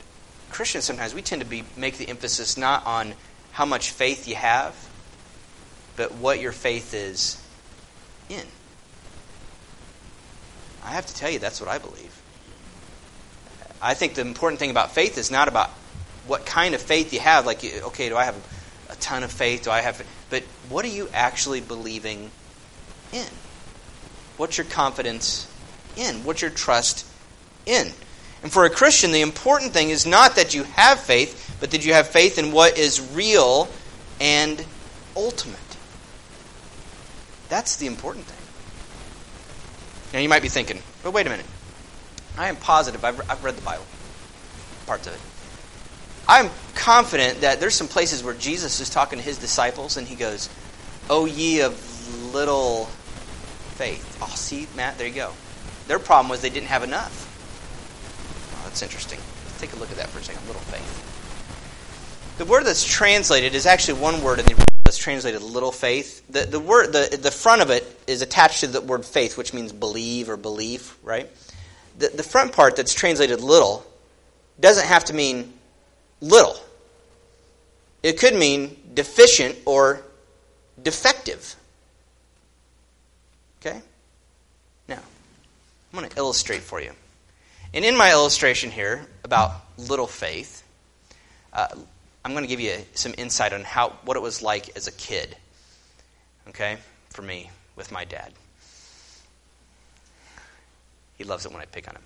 Christians 0.49 0.85
sometimes 0.85 1.13
we 1.13 1.21
tend 1.21 1.41
to 1.41 1.47
be 1.47 1.63
make 1.75 1.97
the 1.97 2.07
emphasis 2.07 2.57
not 2.57 2.85
on 2.85 3.13
how 3.51 3.65
much 3.65 3.91
faith 3.91 4.27
you 4.27 4.35
have, 4.35 4.75
but 5.95 6.13
what 6.13 6.39
your 6.39 6.51
faith 6.51 6.93
is 6.93 7.41
in. 8.29 8.45
I 10.83 10.91
have 10.91 11.05
to 11.07 11.15
tell 11.15 11.29
you, 11.29 11.39
that's 11.39 11.59
what 11.59 11.69
I 11.69 11.79
believe. 11.79 12.21
I 13.81 13.93
think 13.93 14.13
the 14.15 14.21
important 14.21 14.59
thing 14.59 14.71
about 14.71 14.91
faith 14.91 15.17
is 15.17 15.29
not 15.29 15.47
about 15.47 15.69
what 16.27 16.45
kind 16.45 16.75
of 16.75 16.81
faith 16.81 17.13
you 17.13 17.19
have. 17.19 17.45
Like, 17.45 17.63
okay, 17.63 18.09
do 18.09 18.15
I 18.15 18.23
have 18.23 18.35
a 18.89 18.95
ton 18.95 19.23
of 19.23 19.31
faith? 19.31 19.63
Do 19.63 19.71
I 19.71 19.81
have. 19.81 20.01
But 20.29 20.43
what 20.69 20.85
are 20.85 20.89
you 20.89 21.09
actually 21.13 21.61
believing 21.61 22.31
in? 23.11 23.27
What's 24.37 24.57
your 24.57 24.65
confidence 24.65 25.51
in? 25.97 26.23
What's 26.23 26.41
your 26.41 26.51
trust 26.51 27.05
in? 27.65 27.91
And 28.43 28.51
for 28.51 28.65
a 28.65 28.69
Christian, 28.69 29.11
the 29.11 29.21
important 29.21 29.73
thing 29.73 29.89
is 29.89 30.05
not 30.05 30.35
that 30.35 30.53
you 30.53 30.63
have 30.63 30.99
faith, 30.99 31.57
but 31.59 31.71
that 31.71 31.85
you 31.85 31.93
have 31.93 32.07
faith 32.07 32.37
in 32.37 32.51
what 32.51 32.77
is 32.77 33.01
real 33.13 33.67
and 34.21 34.63
ultimate. 35.15 35.57
That's 37.49 37.77
the 37.77 37.87
important 37.87 38.25
thing. 38.25 38.37
Now, 40.13 40.19
you 40.19 40.29
might 40.29 40.41
be 40.41 40.49
thinking, 40.49 40.81
but 41.03 41.11
wait 41.11 41.27
a 41.27 41.29
minute. 41.29 41.45
I 42.37 42.49
am 42.49 42.55
positive, 42.55 43.03
I've, 43.03 43.19
I've 43.29 43.43
read 43.43 43.55
the 43.55 43.63
Bible, 43.63 43.85
parts 44.85 45.07
of 45.07 45.13
it. 45.13 45.19
I'm 46.29 46.49
confident 46.75 47.41
that 47.41 47.59
there's 47.59 47.73
some 47.73 47.87
places 47.87 48.23
where 48.23 48.33
Jesus 48.33 48.79
is 48.79 48.89
talking 48.89 49.17
to 49.17 49.23
his 49.23 49.37
disciples 49.37 49.97
and 49.97 50.07
he 50.07 50.15
goes, 50.15 50.49
Oh, 51.09 51.25
ye 51.25 51.61
of 51.61 52.33
little 52.33 52.85
faith. 53.75 54.17
Oh, 54.21 54.33
see, 54.35 54.67
Matt, 54.75 54.97
there 54.97 55.07
you 55.07 55.13
go. 55.13 55.31
Their 55.87 55.99
problem 55.99 56.29
was 56.29 56.41
they 56.41 56.49
didn't 56.49 56.67
have 56.67 56.83
enough. 56.83 57.25
That's 58.65 58.81
interesting. 58.81 59.19
Let's 59.45 59.59
take 59.59 59.73
a 59.73 59.75
look 59.77 59.89
at 59.89 59.97
that 59.97 60.09
for 60.09 60.19
a 60.19 60.23
second. 60.23 60.45
Little 60.45 60.61
faith. 60.63 62.37
The 62.37 62.45
word 62.45 62.65
that's 62.65 62.85
translated 62.85 63.55
is 63.55 63.65
actually 63.65 63.99
one 63.99 64.21
word 64.21 64.39
in 64.39 64.45
the 64.45 64.65
that's 64.83 64.97
translated 64.97 65.41
little 65.41 65.71
faith. 65.71 66.21
The, 66.29 66.41
the 66.45 66.59
word 66.59 66.93
the, 66.93 67.17
the 67.21 67.31
front 67.31 67.61
of 67.61 67.69
it 67.71 67.83
is 68.05 68.21
attached 68.21 68.59
to 68.59 68.67
the 68.67 68.81
word 68.81 69.03
faith, 69.03 69.37
which 69.37 69.53
means 69.53 69.73
believe 69.73 70.29
or 70.29 70.37
belief, 70.37 70.97
right? 71.01 71.29
The, 71.97 72.09
the 72.09 72.23
front 72.23 72.53
part 72.53 72.75
that's 72.75 72.93
translated 72.93 73.41
little 73.41 73.85
doesn't 74.59 74.85
have 74.85 75.05
to 75.05 75.13
mean 75.13 75.53
little. 76.21 76.55
It 78.03 78.19
could 78.19 78.35
mean 78.35 78.77
deficient 78.93 79.57
or 79.65 80.03
defective. 80.81 81.55
Okay? 83.59 83.81
I'm 85.91 85.99
going 85.99 86.09
to 86.09 86.17
illustrate 86.17 86.61
for 86.61 86.81
you. 86.81 86.91
And 87.73 87.83
in 87.85 87.95
my 87.95 88.11
illustration 88.11 88.71
here 88.71 89.05
about 89.23 89.51
little 89.77 90.07
faith, 90.07 90.63
uh, 91.53 91.67
I'm 92.23 92.31
going 92.31 92.43
to 92.43 92.49
give 92.49 92.59
you 92.59 92.75
some 92.93 93.13
insight 93.17 93.53
on 93.53 93.63
how 93.63 93.89
what 94.03 94.17
it 94.17 94.21
was 94.21 94.41
like 94.41 94.75
as 94.75 94.87
a 94.87 94.91
kid. 94.91 95.35
Okay? 96.49 96.77
For 97.09 97.21
me 97.21 97.51
with 97.75 97.91
my 97.91 98.05
dad. 98.05 98.33
He 101.17 101.23
loves 101.23 101.45
it 101.45 101.51
when 101.51 101.61
I 101.61 101.65
pick 101.65 101.87
on 101.87 101.95
him. 101.95 102.01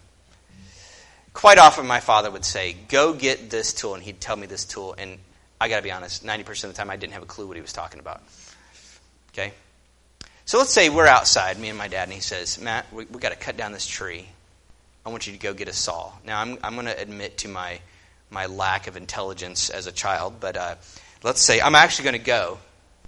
Quite 1.33 1.57
often 1.57 1.87
my 1.87 1.99
father 1.99 2.29
would 2.29 2.45
say, 2.45 2.73
"Go 2.87 3.13
get 3.13 3.49
this 3.49 3.73
tool," 3.73 3.93
and 3.95 4.03
he'd 4.03 4.19
tell 4.19 4.35
me 4.35 4.47
this 4.47 4.65
tool 4.65 4.95
and 4.97 5.17
I 5.61 5.67
got 5.69 5.77
to 5.77 5.83
be 5.83 5.91
honest, 5.91 6.25
90% 6.25 6.63
of 6.63 6.71
the 6.71 6.73
time 6.73 6.89
I 6.89 6.95
didn't 6.95 7.13
have 7.13 7.21
a 7.21 7.27
clue 7.27 7.45
what 7.45 7.55
he 7.55 7.61
was 7.61 7.71
talking 7.71 7.99
about. 7.99 8.23
Okay? 9.31 9.53
So 10.51 10.57
let's 10.57 10.73
say 10.73 10.89
we're 10.89 11.07
outside, 11.07 11.57
me 11.57 11.69
and 11.69 11.77
my 11.77 11.87
dad, 11.87 12.09
and 12.09 12.11
he 12.11 12.19
says, 12.19 12.59
Matt, 12.59 12.91
we, 12.91 13.05
have 13.05 13.19
got 13.21 13.29
to 13.29 13.37
cut 13.37 13.55
down 13.55 13.71
this 13.71 13.87
tree. 13.87 14.27
I 15.05 15.09
want 15.09 15.25
you 15.25 15.31
to 15.31 15.39
go 15.39 15.53
get 15.53 15.69
a 15.69 15.73
saw. 15.73 16.11
Now, 16.25 16.41
I'm, 16.41 16.57
I'm 16.61 16.73
going 16.73 16.87
to 16.87 17.01
admit 17.01 17.37
to 17.37 17.47
my, 17.47 17.79
my 18.29 18.47
lack 18.47 18.87
of 18.87 18.97
intelligence 18.97 19.69
as 19.69 19.87
a 19.87 19.93
child, 19.93 20.41
but 20.41 20.57
uh, 20.57 20.75
let's 21.23 21.41
say 21.41 21.61
I'm 21.61 21.73
actually 21.73 22.03
going 22.03 22.19
to 22.19 22.25
go 22.25 22.57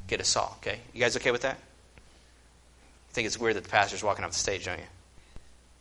get 0.08 0.22
a 0.22 0.24
saw, 0.24 0.54
okay? 0.62 0.80
You 0.94 1.02
guys 1.02 1.18
okay 1.18 1.32
with 1.32 1.42
that? 1.42 1.56
I 1.56 3.12
think 3.12 3.26
it's 3.26 3.38
weird 3.38 3.58
that 3.58 3.66
the 3.66 3.70
pastor's 3.70 4.04
walking 4.04 4.24
off 4.24 4.32
the 4.32 4.40
stage, 4.40 4.64
don't 4.64 4.80
you? 4.80 4.86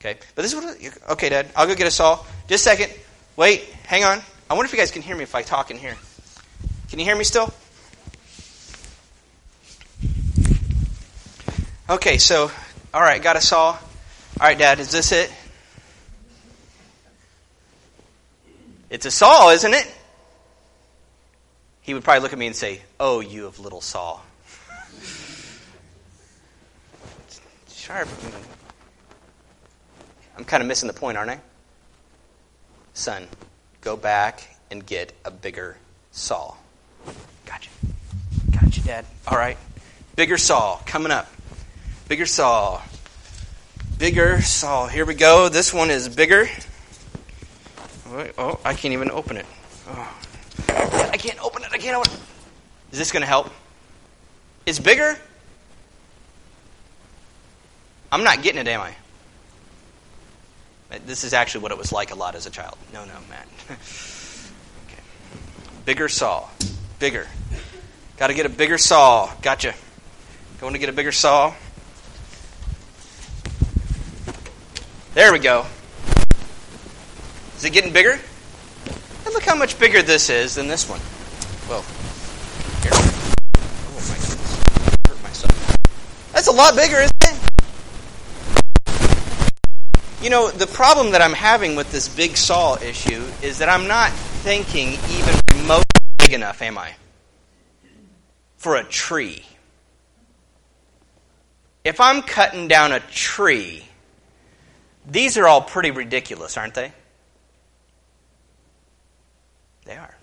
Okay? 0.00 0.18
But 0.34 0.42
this 0.42 0.52
is 0.52 0.60
what. 0.60 1.12
Okay, 1.12 1.28
Dad, 1.28 1.46
I'll 1.54 1.68
go 1.68 1.76
get 1.76 1.86
a 1.86 1.92
saw. 1.92 2.24
Just 2.48 2.66
a 2.66 2.70
second. 2.70 2.92
Wait, 3.36 3.62
hang 3.86 4.02
on. 4.02 4.18
I 4.50 4.54
wonder 4.54 4.66
if 4.66 4.72
you 4.72 4.78
guys 4.78 4.90
can 4.90 5.02
hear 5.02 5.14
me 5.14 5.22
if 5.22 5.36
I 5.36 5.42
talk 5.42 5.70
in 5.70 5.76
here. 5.76 5.94
Can 6.90 6.98
you 6.98 7.04
hear 7.04 7.14
me 7.14 7.22
still? 7.22 7.54
Okay, 11.92 12.16
so, 12.16 12.50
all 12.94 13.02
right, 13.02 13.22
got 13.22 13.36
a 13.36 13.40
saw. 13.42 13.66
All 13.66 13.78
right, 14.40 14.56
Dad, 14.56 14.80
is 14.80 14.90
this 14.90 15.12
it? 15.12 15.30
It's 18.88 19.04
a 19.04 19.10
saw, 19.10 19.50
isn't 19.50 19.74
it? 19.74 19.94
He 21.82 21.92
would 21.92 22.02
probably 22.02 22.22
look 22.22 22.32
at 22.32 22.38
me 22.38 22.46
and 22.46 22.56
say, 22.56 22.80
Oh, 22.98 23.20
you 23.20 23.44
of 23.44 23.60
little 23.60 23.82
saw. 23.82 24.20
Sharp. 27.70 28.08
I'm 30.38 30.44
kind 30.44 30.62
of 30.62 30.68
missing 30.68 30.86
the 30.86 30.94
point, 30.94 31.18
aren't 31.18 31.32
I? 31.32 31.40
Son, 32.94 33.28
go 33.82 33.98
back 33.98 34.56
and 34.70 34.86
get 34.86 35.12
a 35.26 35.30
bigger 35.30 35.76
saw. 36.10 36.54
Gotcha. 37.44 37.68
Gotcha, 38.50 38.80
Dad. 38.82 39.04
All 39.26 39.36
right. 39.36 39.58
Bigger 40.16 40.38
saw 40.38 40.78
coming 40.86 41.12
up. 41.12 41.30
Bigger 42.08 42.26
saw. 42.26 42.82
Bigger 43.98 44.42
saw. 44.42 44.86
Here 44.86 45.04
we 45.04 45.14
go. 45.14 45.48
This 45.48 45.72
one 45.72 45.90
is 45.90 46.08
bigger. 46.08 46.48
Oh, 48.36 48.60
I 48.64 48.74
can't 48.74 48.92
even 48.92 49.10
open 49.10 49.36
it. 49.36 49.46
Oh. 49.88 50.18
I 50.68 51.16
can't 51.16 51.42
open 51.42 51.62
it. 51.62 51.70
I 51.72 51.78
can't 51.78 51.96
open 51.96 52.12
it. 52.12 52.20
Is 52.92 52.98
this 52.98 53.10
going 53.10 53.22
to 53.22 53.26
help? 53.26 53.50
It's 54.66 54.78
bigger? 54.78 55.16
I'm 58.10 58.24
not 58.24 58.42
getting 58.42 58.60
it, 58.60 58.68
am 58.68 58.80
I? 58.80 58.94
This 61.06 61.24
is 61.24 61.32
actually 61.32 61.62
what 61.62 61.72
it 61.72 61.78
was 61.78 61.90
like 61.90 62.10
a 62.10 62.14
lot 62.14 62.34
as 62.34 62.44
a 62.44 62.50
child. 62.50 62.76
No, 62.92 63.04
no, 63.06 63.14
Matt. 63.30 63.48
okay. 63.70 65.00
Bigger 65.86 66.08
saw. 66.08 66.48
Bigger. 66.98 67.26
Got 68.18 68.26
to 68.26 68.34
get 68.34 68.44
a 68.44 68.50
bigger 68.50 68.76
saw. 68.76 69.32
Gotcha. 69.40 69.74
Going 70.60 70.74
to 70.74 70.78
get 70.78 70.90
a 70.90 70.92
bigger 70.92 71.12
saw. 71.12 71.54
There 75.22 75.32
we 75.32 75.38
go. 75.38 75.64
Is 77.56 77.64
it 77.64 77.72
getting 77.72 77.92
bigger? 77.92 78.18
And 79.24 79.32
look 79.32 79.44
how 79.44 79.54
much 79.54 79.78
bigger 79.78 80.02
this 80.02 80.28
is 80.28 80.56
than 80.56 80.66
this 80.66 80.88
one. 80.88 80.98
Well, 81.68 81.82
Here. 82.82 82.90
Oh 82.92 84.02
my 84.08 84.16
goodness. 84.16 84.56
Hurt 85.06 85.22
myself. 85.22 85.76
That's 86.32 86.48
a 86.48 86.50
lot 86.50 86.74
bigger, 86.74 86.96
isn't 86.96 87.14
it? 87.22 87.36
You 90.20 90.30
know, 90.30 90.50
the 90.50 90.66
problem 90.66 91.12
that 91.12 91.22
I'm 91.22 91.34
having 91.34 91.76
with 91.76 91.92
this 91.92 92.08
big 92.08 92.36
saw 92.36 92.76
issue 92.82 93.24
is 93.42 93.58
that 93.58 93.68
I'm 93.68 93.86
not 93.86 94.10
thinking 94.10 94.98
even 95.08 95.36
remotely 95.54 95.84
big 96.18 96.32
enough, 96.32 96.60
am 96.62 96.76
I? 96.76 96.94
For 98.56 98.74
a 98.74 98.82
tree. 98.82 99.44
If 101.84 102.00
I'm 102.00 102.22
cutting 102.22 102.66
down 102.66 102.90
a 102.90 102.98
tree, 102.98 103.84
these 105.06 105.36
are 105.36 105.46
all 105.46 105.60
pretty 105.60 105.90
ridiculous, 105.90 106.56
aren't 106.56 106.74
they? 106.74 106.92
They 109.84 109.96
are. 109.96 110.16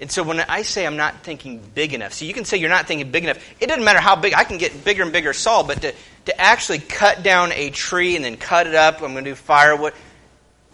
And 0.00 0.10
so 0.10 0.22
when 0.22 0.40
I 0.40 0.62
say 0.62 0.86
I'm 0.86 0.96
not 0.96 1.24
thinking 1.24 1.60
big 1.74 1.92
enough, 1.92 2.12
so 2.12 2.24
you 2.24 2.32
can 2.32 2.44
say 2.44 2.58
you're 2.58 2.70
not 2.70 2.86
thinking 2.86 3.10
big 3.10 3.24
enough. 3.24 3.44
It 3.58 3.66
doesn't 3.66 3.84
matter 3.84 3.98
how 3.98 4.14
big. 4.14 4.34
I 4.34 4.44
can 4.44 4.58
get 4.58 4.84
bigger 4.84 5.02
and 5.02 5.12
bigger 5.12 5.32
saw, 5.32 5.64
but 5.64 5.82
to, 5.82 5.94
to 6.26 6.40
actually 6.40 6.78
cut 6.78 7.22
down 7.22 7.50
a 7.52 7.70
tree 7.70 8.14
and 8.14 8.24
then 8.24 8.36
cut 8.36 8.66
it 8.66 8.76
up, 8.76 9.02
I'm 9.02 9.12
going 9.12 9.24
to 9.24 9.30
do 9.30 9.34
firewood. 9.34 9.94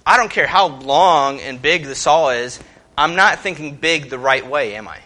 I 0.04 0.18
don't 0.18 0.30
care 0.30 0.46
how 0.46 0.66
long 0.66 1.40
and 1.40 1.62
big 1.62 1.84
the 1.84 1.94
saw 1.94 2.30
is. 2.30 2.60
I'm 2.98 3.16
not 3.16 3.40
thinking 3.40 3.76
big 3.76 4.10
the 4.10 4.18
right 4.18 4.46
way, 4.46 4.76
am 4.76 4.88
I? 4.88 4.98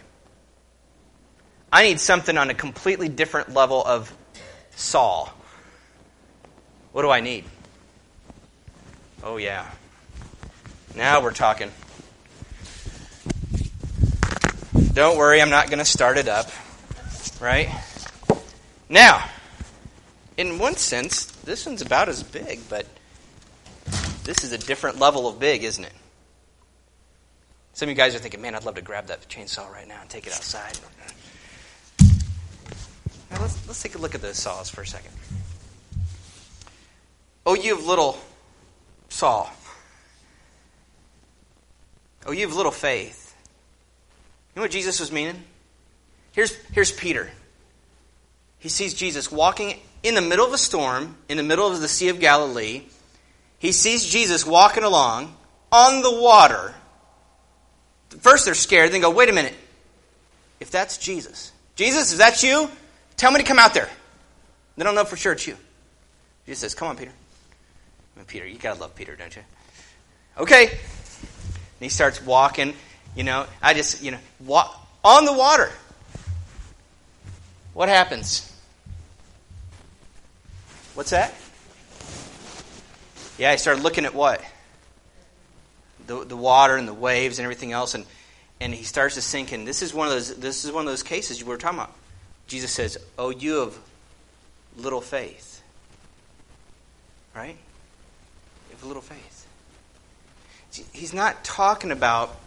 I 1.72 1.84
need 1.84 2.00
something 2.00 2.36
on 2.36 2.50
a 2.50 2.54
completely 2.54 3.08
different 3.08 3.54
level 3.54 3.84
of 3.84 4.12
saw. 4.74 5.28
What 6.92 7.02
do 7.02 7.10
I 7.10 7.20
need? 7.20 7.44
Oh, 9.22 9.36
yeah. 9.36 9.70
Now 10.96 11.22
we're 11.22 11.32
talking. 11.32 11.70
Don't 14.92 15.18
worry, 15.18 15.40
I'm 15.40 15.50
not 15.50 15.68
going 15.68 15.78
to 15.78 15.84
start 15.84 16.18
it 16.18 16.28
up. 16.28 16.50
Right? 17.40 17.68
Now, 18.88 19.28
in 20.36 20.58
one 20.58 20.76
sense, 20.76 21.26
this 21.26 21.66
one's 21.66 21.82
about 21.82 22.08
as 22.08 22.22
big, 22.22 22.60
but 22.68 22.86
this 24.24 24.42
is 24.44 24.52
a 24.52 24.58
different 24.58 24.98
level 24.98 25.28
of 25.28 25.38
big, 25.38 25.64
isn't 25.64 25.84
it? 25.84 25.92
Some 27.74 27.86
of 27.86 27.90
you 27.90 27.96
guys 27.96 28.14
are 28.14 28.18
thinking, 28.18 28.40
man, 28.40 28.54
I'd 28.54 28.64
love 28.64 28.74
to 28.74 28.82
grab 28.82 29.06
that 29.06 29.28
chainsaw 29.28 29.70
right 29.70 29.86
now 29.86 30.00
and 30.00 30.10
take 30.10 30.26
it 30.26 30.32
outside. 30.32 30.78
Now 33.30 33.40
let's, 33.40 33.66
let's 33.68 33.82
take 33.82 33.94
a 33.94 33.98
look 33.98 34.14
at 34.14 34.22
those 34.22 34.36
saws 34.36 34.68
for 34.68 34.82
a 34.82 34.86
second. 34.86 35.12
Oh, 37.48 37.54
you 37.54 37.74
have 37.74 37.86
little 37.86 38.18
Saul, 39.08 39.50
Oh, 42.26 42.30
you 42.32 42.46
have 42.46 42.54
little 42.54 42.70
faith. 42.70 43.34
You 44.54 44.60
know 44.60 44.64
what 44.64 44.70
Jesus 44.70 45.00
was 45.00 45.10
meaning? 45.10 45.42
Here's, 46.32 46.54
here's 46.72 46.92
Peter. 46.92 47.30
He 48.58 48.68
sees 48.68 48.92
Jesus 48.92 49.32
walking 49.32 49.80
in 50.02 50.14
the 50.14 50.20
middle 50.20 50.44
of 50.44 50.52
a 50.52 50.58
storm, 50.58 51.16
in 51.30 51.38
the 51.38 51.42
middle 51.42 51.66
of 51.66 51.80
the 51.80 51.88
Sea 51.88 52.10
of 52.10 52.20
Galilee. 52.20 52.82
He 53.58 53.72
sees 53.72 54.04
Jesus 54.04 54.44
walking 54.44 54.84
along 54.84 55.34
on 55.72 56.02
the 56.02 56.20
water. 56.20 56.74
First, 58.18 58.44
they're 58.44 58.52
scared, 58.52 58.92
then 58.92 59.00
go, 59.00 59.08
wait 59.08 59.30
a 59.30 59.32
minute. 59.32 59.54
If 60.60 60.70
that's 60.70 60.98
Jesus, 60.98 61.52
Jesus, 61.76 62.12
is 62.12 62.18
that 62.18 62.42
you? 62.42 62.68
Tell 63.16 63.32
me 63.32 63.38
to 63.38 63.46
come 63.46 63.58
out 63.58 63.72
there. 63.72 63.88
They 64.76 64.84
don't 64.84 64.94
know 64.94 65.06
for 65.06 65.16
sure 65.16 65.32
it's 65.32 65.46
you. 65.46 65.56
Jesus 66.44 66.60
says, 66.60 66.74
Come 66.74 66.88
on, 66.88 66.96
Peter. 66.98 67.12
Mean, 68.18 68.26
Peter, 68.26 68.46
you 68.46 68.58
gotta 68.58 68.80
love 68.80 68.96
Peter, 68.96 69.14
don't 69.14 69.34
you? 69.34 69.42
Okay. 70.36 70.66
And 70.66 70.78
he 71.80 71.88
starts 71.88 72.20
walking. 72.20 72.74
You 73.14 73.22
know, 73.22 73.46
I 73.62 73.74
just, 73.74 74.02
you 74.02 74.10
know, 74.10 74.18
on 75.04 75.24
the 75.24 75.32
water. 75.32 75.70
What 77.74 77.88
happens? 77.88 78.52
What's 80.94 81.10
that? 81.10 81.32
Yeah, 83.38 83.52
I 83.52 83.56
started 83.56 83.84
looking 83.84 84.04
at 84.04 84.14
what? 84.14 84.42
The, 86.08 86.24
the 86.24 86.36
water 86.36 86.76
and 86.76 86.88
the 86.88 86.94
waves 86.94 87.38
and 87.38 87.44
everything 87.44 87.70
else, 87.70 87.94
and, 87.94 88.04
and 88.60 88.74
he 88.74 88.82
starts 88.82 89.14
to 89.14 89.22
sink 89.22 89.52
And 89.52 89.66
This 89.66 89.80
is 89.80 89.94
one 89.94 90.08
of 90.08 90.12
those 90.12 90.34
this 90.36 90.64
is 90.64 90.72
one 90.72 90.84
of 90.84 90.90
those 90.90 91.04
cases 91.04 91.42
we 91.42 91.48
were 91.48 91.56
talking 91.56 91.78
about. 91.78 91.92
Jesus 92.48 92.72
says, 92.72 92.98
Oh, 93.16 93.30
you 93.30 93.60
have 93.60 93.78
little 94.76 95.00
faith. 95.00 95.62
Right? 97.32 97.58
Have 98.78 98.86
little 98.86 99.02
faith. 99.02 99.46
He's 100.92 101.12
not 101.12 101.42
talking 101.44 101.90
about 101.90 102.38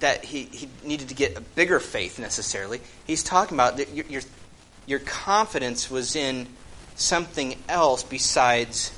that 0.00 0.24
he, 0.24 0.44
he 0.44 0.68
needed 0.84 1.08
to 1.08 1.14
get 1.14 1.36
a 1.36 1.40
bigger 1.40 1.80
faith 1.80 2.18
necessarily. 2.18 2.80
He's 3.06 3.22
talking 3.22 3.56
about 3.56 3.78
that 3.78 3.94
your, 3.94 4.04
your, 4.06 4.22
your 4.86 4.98
confidence 4.98 5.90
was 5.90 6.16
in 6.16 6.46
something 6.96 7.56
else 7.68 8.02
besides 8.02 8.92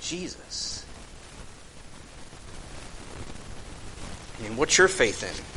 Jesus. 0.00 0.84
I 4.38 4.42
mean, 4.44 4.56
what's 4.56 4.78
your 4.78 4.88
faith 4.88 5.22
in? 5.22 5.50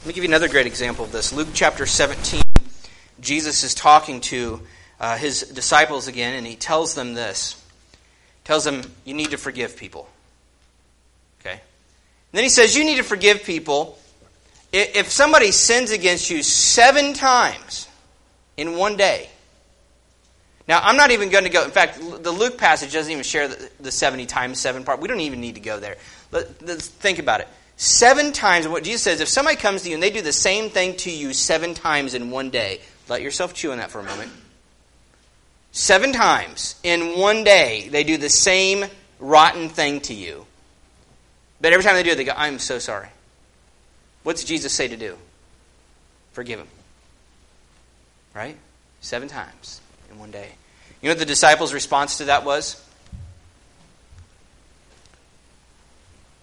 Let 0.00 0.06
me 0.08 0.12
give 0.14 0.24
you 0.24 0.30
another 0.30 0.48
great 0.48 0.66
example 0.66 1.04
of 1.04 1.12
this. 1.12 1.32
Luke 1.32 1.48
chapter 1.54 1.86
17, 1.86 2.42
Jesus 3.20 3.62
is 3.62 3.74
talking 3.74 4.20
to 4.22 4.60
uh, 5.00 5.16
his 5.16 5.42
disciples 5.42 6.08
again, 6.08 6.34
and 6.34 6.46
he 6.46 6.56
tells 6.56 6.94
them 6.94 7.14
this. 7.14 7.54
He 7.92 8.46
tells 8.46 8.64
them, 8.64 8.82
You 9.04 9.14
need 9.14 9.30
to 9.30 9.38
forgive 9.38 9.76
people. 9.76 10.08
Okay? 11.40 11.52
And 11.52 11.60
then 12.32 12.42
he 12.44 12.50
says, 12.50 12.76
You 12.76 12.84
need 12.84 12.96
to 12.96 13.02
forgive 13.02 13.44
people. 13.44 13.98
If 14.72 15.10
somebody 15.10 15.50
sins 15.50 15.90
against 15.90 16.30
you 16.30 16.42
seven 16.42 17.12
times 17.12 17.88
in 18.56 18.76
one 18.76 18.96
day, 18.96 19.28
now, 20.68 20.80
I'm 20.82 20.96
not 20.96 21.10
even 21.10 21.28
going 21.30 21.44
to 21.44 21.50
go. 21.50 21.64
In 21.64 21.70
fact, 21.70 21.98
the 21.98 22.30
Luke 22.30 22.56
passage 22.56 22.92
doesn't 22.92 23.10
even 23.10 23.24
share 23.24 23.48
the, 23.48 23.70
the 23.80 23.90
70 23.90 24.26
times 24.26 24.60
7 24.60 24.84
part. 24.84 25.00
We 25.00 25.08
don't 25.08 25.20
even 25.20 25.40
need 25.40 25.56
to 25.56 25.60
go 25.60 25.80
there. 25.80 25.96
Let, 26.30 26.62
us 26.62 26.88
think 26.88 27.18
about 27.18 27.40
it. 27.40 27.48
Seven 27.76 28.32
times, 28.32 28.68
what 28.68 28.84
Jesus 28.84 29.02
says, 29.02 29.20
if 29.20 29.28
somebody 29.28 29.56
comes 29.56 29.82
to 29.82 29.88
you 29.88 29.94
and 29.94 30.02
they 30.02 30.10
do 30.10 30.22
the 30.22 30.32
same 30.32 30.70
thing 30.70 30.96
to 30.98 31.10
you 31.10 31.32
seven 31.32 31.74
times 31.74 32.14
in 32.14 32.30
one 32.30 32.50
day, 32.50 32.80
let 33.08 33.22
yourself 33.22 33.54
chew 33.54 33.72
on 33.72 33.78
that 33.78 33.90
for 33.90 33.98
a 33.98 34.04
moment. 34.04 34.30
Seven 35.72 36.12
times 36.12 36.76
in 36.82 37.18
one 37.18 37.44
day, 37.44 37.88
they 37.90 38.04
do 38.04 38.18
the 38.18 38.28
same 38.28 38.84
rotten 39.18 39.70
thing 39.70 40.00
to 40.02 40.14
you. 40.14 40.46
But 41.62 41.72
every 41.72 41.82
time 41.82 41.94
they 41.94 42.02
do 42.02 42.10
it, 42.10 42.16
they 42.16 42.24
go, 42.24 42.34
I'm 42.36 42.58
so 42.58 42.78
sorry. 42.78 43.08
What's 44.22 44.44
Jesus 44.44 44.72
say 44.72 44.88
to 44.88 44.96
do? 44.96 45.16
Forgive 46.32 46.60
him. 46.60 46.68
Right? 48.34 48.56
Seven 49.00 49.28
times 49.28 49.80
in 50.10 50.18
one 50.18 50.30
day. 50.30 50.48
You 51.00 51.08
know 51.08 51.12
what 51.12 51.18
the 51.18 51.26
disciples' 51.26 51.72
response 51.72 52.18
to 52.18 52.26
that 52.26 52.44
was? 52.44 52.82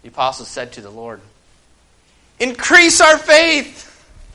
The 0.01 0.09
apostles 0.09 0.49
said 0.49 0.73
to 0.73 0.81
the 0.81 0.89
Lord, 0.89 1.21
Increase 2.39 2.99
our 3.01 3.17
faith. 3.17 3.85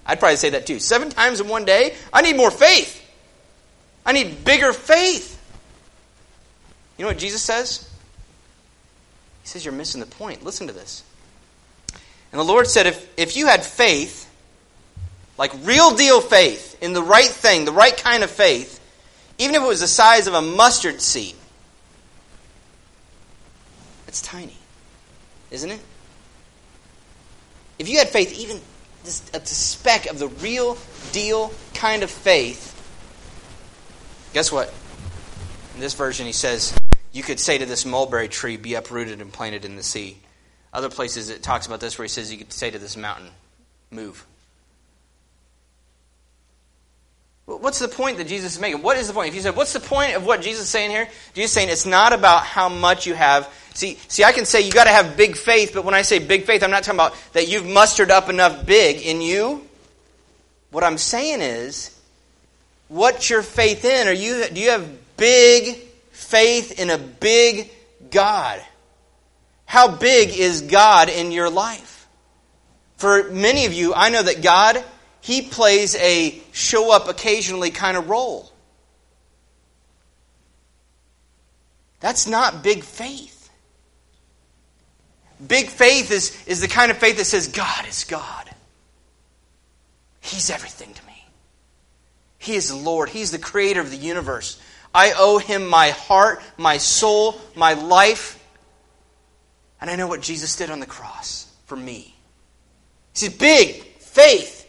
I'd 0.06 0.18
probably 0.20 0.36
say 0.36 0.50
that 0.50 0.66
too. 0.66 0.78
Seven 0.78 1.08
times 1.08 1.40
in 1.40 1.48
one 1.48 1.64
day? 1.64 1.94
I 2.12 2.22
need 2.22 2.36
more 2.36 2.50
faith. 2.50 3.00
I 4.06 4.12
need 4.12 4.44
bigger 4.44 4.72
faith. 4.72 5.40
You 6.96 7.04
know 7.04 7.08
what 7.08 7.18
Jesus 7.18 7.42
says? 7.42 7.88
He 9.42 9.48
says, 9.48 9.64
You're 9.64 9.74
missing 9.74 10.00
the 10.00 10.06
point. 10.06 10.44
Listen 10.44 10.66
to 10.66 10.72
this. 10.72 11.02
And 12.32 12.40
the 12.40 12.44
Lord 12.44 12.66
said, 12.66 12.86
If, 12.86 13.08
if 13.18 13.36
you 13.36 13.46
had 13.46 13.64
faith, 13.64 14.30
like 15.38 15.52
real 15.62 15.94
deal 15.94 16.20
faith, 16.20 16.76
in 16.82 16.92
the 16.92 17.02
right 17.02 17.28
thing, 17.28 17.64
the 17.64 17.72
right 17.72 17.96
kind 17.96 18.22
of 18.22 18.30
faith, 18.30 18.80
even 19.38 19.54
if 19.54 19.62
it 19.62 19.66
was 19.66 19.80
the 19.80 19.86
size 19.86 20.26
of 20.26 20.34
a 20.34 20.42
mustard 20.42 21.00
seed, 21.00 21.34
it's 24.06 24.22
tiny, 24.22 24.56
isn't 25.50 25.70
it? 25.70 25.80
If 27.78 27.88
you 27.88 27.98
had 27.98 28.08
faith, 28.08 28.32
even 28.38 28.60
just 29.04 29.34
a 29.34 29.44
speck 29.44 30.06
of 30.06 30.18
the 30.18 30.28
real 30.28 30.78
deal 31.12 31.52
kind 31.74 32.02
of 32.02 32.10
faith, 32.10 32.73
guess 34.34 34.52
what? 34.52 34.74
In 35.74 35.80
this 35.80 35.94
version, 35.94 36.26
he 36.26 36.32
says, 36.32 36.76
you 37.12 37.22
could 37.22 37.40
say 37.40 37.56
to 37.56 37.64
this 37.64 37.86
mulberry 37.86 38.28
tree, 38.28 38.58
Be 38.58 38.74
uprooted 38.74 39.22
and 39.22 39.32
planted 39.32 39.64
in 39.64 39.76
the 39.76 39.82
sea. 39.82 40.18
Other 40.72 40.90
places 40.90 41.30
it 41.30 41.42
talks 41.42 41.66
about 41.66 41.80
this 41.80 41.96
where 41.96 42.04
he 42.04 42.08
says 42.08 42.30
you 42.30 42.36
could 42.36 42.52
say 42.52 42.70
to 42.70 42.78
this 42.78 42.96
mountain, 42.96 43.30
Move. 43.90 44.26
What's 47.46 47.78
the 47.78 47.88
point 47.88 48.16
that 48.18 48.26
Jesus 48.26 48.54
is 48.54 48.60
making? 48.60 48.82
What 48.82 48.96
is 48.96 49.06
the 49.06 49.12
point? 49.12 49.28
If 49.28 49.34
you 49.34 49.42
said, 49.42 49.54
what's 49.54 49.74
the 49.74 49.80
point 49.80 50.16
of 50.16 50.24
what 50.24 50.40
Jesus 50.40 50.64
is 50.64 50.70
saying 50.70 50.90
here? 50.90 51.06
Jesus 51.34 51.50
is 51.50 51.52
saying 51.52 51.68
it's 51.68 51.84
not 51.84 52.14
about 52.14 52.42
how 52.42 52.70
much 52.70 53.06
you 53.06 53.12
have. 53.12 53.52
See, 53.74 53.98
see, 54.08 54.24
I 54.24 54.32
can 54.32 54.46
say 54.46 54.62
you 54.62 54.72
got 54.72 54.84
to 54.84 54.90
have 54.90 55.16
big 55.16 55.36
faith, 55.36 55.72
but 55.74 55.84
when 55.84 55.94
I 55.94 56.02
say 56.02 56.18
big 56.20 56.44
faith, 56.44 56.62
I'm 56.62 56.70
not 56.70 56.84
talking 56.84 56.98
about 56.98 57.14
that 57.34 57.46
you've 57.46 57.66
mustered 57.66 58.10
up 58.10 58.30
enough 58.30 58.64
big 58.64 59.02
in 59.02 59.20
you. 59.20 59.62
What 60.70 60.84
I'm 60.84 60.96
saying 60.96 61.42
is, 61.42 61.93
what's 62.88 63.30
your 63.30 63.42
faith 63.42 63.84
in? 63.84 64.08
Are 64.08 64.12
you 64.12 64.46
do 64.48 64.60
you 64.60 64.70
have 64.70 64.88
big 65.16 65.78
faith 66.10 66.78
in 66.78 66.90
a 66.90 66.98
big 66.98 67.70
God. 68.10 68.62
How 69.66 69.96
big 69.96 70.30
is 70.30 70.62
God 70.62 71.08
in 71.08 71.32
your 71.32 71.50
life? 71.50 72.06
For 72.96 73.30
many 73.30 73.66
of 73.66 73.72
you, 73.72 73.92
I 73.94 74.08
know 74.08 74.22
that 74.22 74.42
God, 74.42 74.82
He 75.20 75.42
plays 75.42 75.94
a 75.96 76.40
show 76.52 76.94
up 76.94 77.08
occasionally 77.08 77.70
kind 77.70 77.96
of 77.96 78.08
role. 78.08 78.50
That's 82.00 82.26
not 82.26 82.62
big 82.62 82.84
faith. 82.84 83.50
Big 85.44 85.68
faith 85.68 86.10
is, 86.10 86.36
is 86.46 86.60
the 86.60 86.68
kind 86.68 86.90
of 86.90 86.98
faith 86.98 87.16
that 87.16 87.24
says, 87.24 87.48
God 87.48 87.86
is 87.88 88.04
God. 88.04 88.50
He's 90.20 90.50
everything 90.50 90.94
to 90.94 91.06
me. 91.06 91.13
He 92.44 92.54
is 92.54 92.68
the 92.68 92.76
Lord. 92.76 93.08
He's 93.08 93.30
the 93.30 93.38
creator 93.38 93.80
of 93.80 93.90
the 93.90 93.96
universe. 93.96 94.60
I 94.94 95.14
owe 95.16 95.38
him 95.38 95.66
my 95.66 95.90
heart, 95.90 96.42
my 96.56 96.76
soul, 96.76 97.40
my 97.56 97.72
life. 97.74 98.40
And 99.80 99.90
I 99.90 99.96
know 99.96 100.06
what 100.06 100.20
Jesus 100.20 100.54
did 100.56 100.70
on 100.70 100.80
the 100.80 100.86
cross 100.86 101.50
for 101.66 101.76
me. 101.76 102.14
He 103.14 103.26
See, 103.26 103.28
big 103.28 103.82
faith. 103.98 104.68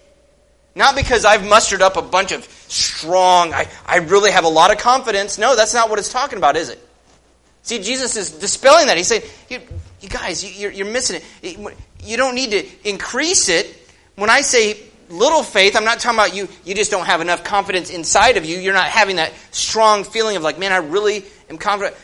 Not 0.73 0.95
because 0.95 1.23
I've 1.25 1.47
mustered 1.47 1.81
up 1.81 1.95
a 1.95 2.01
bunch 2.01 2.31
of 2.31 2.43
strong, 2.43 3.53
I, 3.53 3.69
I 3.85 3.97
really 3.97 4.31
have 4.31 4.43
a 4.43 4.49
lot 4.49 4.71
of 4.71 4.77
confidence. 4.77 5.38
No, 5.38 5.55
that's 5.55 5.73
not 5.73 5.89
what 5.89 5.99
it's 5.99 6.11
talking 6.11 6.38
about, 6.38 6.57
is 6.57 6.69
it? 6.69 6.85
See, 7.61 7.81
Jesus 7.81 8.15
is 8.17 8.31
dispelling 8.31 8.88
that. 8.88 8.97
He's 8.97 9.07
saying, 9.07 9.23
you, 9.49 9.61
you 10.01 10.09
guys, 10.09 10.43
you, 10.43 10.69
you're 10.69 10.85
missing 10.85 11.21
it. 11.41 11.75
You 12.03 12.17
don't 12.17 12.35
need 12.35 12.51
to 12.51 12.65
increase 12.88 13.49
it. 13.49 13.89
When 14.15 14.29
I 14.29 14.41
say 14.41 14.77
little 15.09 15.43
faith, 15.43 15.75
I'm 15.75 15.85
not 15.85 15.99
talking 15.99 16.19
about 16.19 16.35
you, 16.35 16.47
you 16.63 16.75
just 16.75 16.91
don't 16.91 17.05
have 17.05 17.21
enough 17.21 17.43
confidence 17.43 17.89
inside 17.89 18.37
of 18.37 18.45
you. 18.45 18.57
You're 18.57 18.73
not 18.73 18.87
having 18.87 19.17
that 19.17 19.33
strong 19.51 20.03
feeling 20.03 20.35
of 20.35 20.43
like, 20.43 20.57
man, 20.59 20.71
I 20.71 20.77
really 20.77 21.25
am 21.49 21.57
confident. 21.57 21.95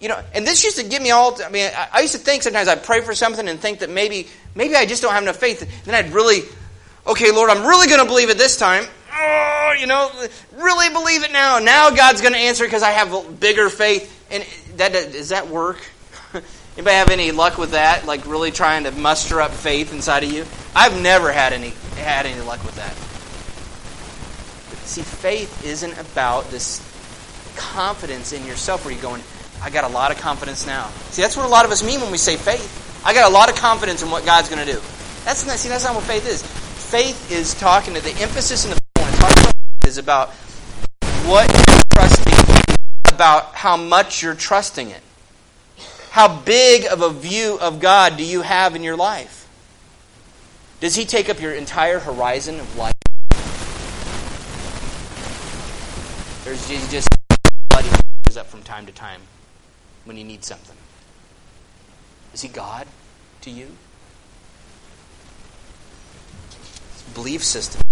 You 0.00 0.08
know, 0.08 0.22
and 0.34 0.46
this 0.46 0.64
used 0.64 0.78
to 0.78 0.84
get 0.84 1.02
me 1.02 1.10
all, 1.10 1.36
I 1.42 1.50
mean, 1.50 1.70
I 1.92 2.00
used 2.00 2.14
to 2.14 2.18
think 2.18 2.42
sometimes 2.42 2.68
I'd 2.68 2.84
pray 2.84 3.02
for 3.02 3.14
something 3.14 3.46
and 3.46 3.60
think 3.60 3.80
that 3.80 3.90
maybe, 3.90 4.28
maybe 4.54 4.74
I 4.74 4.86
just 4.86 5.02
don't 5.02 5.12
have 5.12 5.22
enough 5.22 5.36
faith. 5.36 5.60
And 5.60 5.70
Then 5.84 5.94
I'd 5.94 6.12
really, 6.12 6.40
okay, 7.06 7.30
Lord, 7.32 7.50
I'm 7.50 7.66
really 7.66 7.86
going 7.86 8.00
to 8.00 8.06
believe 8.06 8.30
it 8.30 8.38
this 8.38 8.56
time. 8.56 8.84
Oh, 9.12 9.74
you 9.78 9.86
know, 9.86 10.10
really 10.56 10.88
believe 10.88 11.22
it 11.22 11.32
now. 11.32 11.58
Now 11.58 11.90
God's 11.90 12.22
going 12.22 12.32
to 12.32 12.38
answer 12.38 12.64
because 12.64 12.82
I 12.82 12.90
have 12.90 13.40
bigger 13.40 13.68
faith. 13.68 14.16
And 14.30 14.42
that 14.76 14.92
does 14.92 15.30
that 15.30 15.48
work? 15.48 15.78
Anybody 16.76 16.96
have 16.96 17.10
any 17.10 17.32
luck 17.32 17.58
with 17.58 17.72
that? 17.72 18.06
Like 18.06 18.26
really 18.26 18.50
trying 18.50 18.84
to 18.84 18.90
muster 18.92 19.40
up 19.40 19.50
faith 19.50 19.92
inside 19.92 20.24
of 20.24 20.32
you? 20.32 20.46
I've 20.74 21.00
never 21.00 21.32
had 21.32 21.52
any 21.52 21.70
had 21.96 22.26
any 22.26 22.40
luck 22.40 22.64
with 22.64 22.76
that. 22.76 22.94
But 24.70 24.78
see, 24.86 25.02
faith 25.02 25.64
isn't 25.64 25.98
about 25.98 26.50
this 26.50 26.80
confidence 27.56 28.32
in 28.32 28.46
yourself 28.46 28.84
where 28.84 28.94
you're 28.94 29.02
going, 29.02 29.22
I 29.62 29.70
got 29.70 29.84
a 29.84 29.92
lot 29.92 30.10
of 30.10 30.18
confidence 30.18 30.66
now. 30.66 30.88
See, 31.10 31.22
that's 31.22 31.36
what 31.36 31.44
a 31.44 31.48
lot 31.48 31.64
of 31.64 31.70
us 31.70 31.84
mean 31.84 32.00
when 32.00 32.10
we 32.10 32.18
say 32.18 32.36
faith. 32.36 33.02
I 33.04 33.12
got 33.12 33.30
a 33.30 33.34
lot 33.34 33.50
of 33.50 33.56
confidence 33.56 34.02
in 34.02 34.10
what 34.10 34.24
God's 34.24 34.48
going 34.48 34.64
to 34.64 34.72
do. 34.72 34.80
That's 35.24 35.46
not, 35.46 35.58
see, 35.58 35.68
that's 35.68 35.84
not 35.84 35.94
what 35.94 36.04
faith 36.04 36.26
is. 36.26 36.42
Faith 36.42 37.30
is 37.30 37.54
talking 37.54 37.94
to 37.94 38.00
the 38.00 38.12
emphasis 38.20 38.64
in 38.64 38.70
the 38.70 38.80
is 39.86 39.98
about 39.98 40.30
what 41.26 41.50
you're 41.52 41.82
trusting, 41.94 43.12
about 43.12 43.54
how 43.54 43.76
much 43.76 44.22
you're 44.22 44.34
trusting 44.36 44.90
it. 44.90 45.02
How 46.10 46.40
big 46.40 46.86
of 46.86 47.02
a 47.02 47.10
view 47.10 47.56
of 47.60 47.78
God 47.78 48.16
do 48.16 48.24
you 48.24 48.42
have 48.42 48.74
in 48.74 48.82
your 48.82 48.96
life? 48.96 49.48
Does 50.80 50.96
He 50.96 51.04
take 51.04 51.28
up 51.28 51.40
your 51.40 51.52
entire 51.52 52.00
horizon 52.00 52.58
of 52.58 52.76
life? 52.76 52.94
Or 56.44 56.52
is 56.52 56.68
He 56.68 56.78
just 56.90 57.08
bloody 57.68 57.90
up 58.36 58.46
from 58.48 58.62
time 58.62 58.86
to 58.86 58.92
time 58.92 59.20
when 60.04 60.16
you 60.16 60.24
need 60.24 60.44
something? 60.44 60.76
Is 62.34 62.42
He 62.42 62.48
God 62.48 62.88
to 63.42 63.50
you? 63.50 63.68
Belief 67.14 67.44
system. 67.44 67.82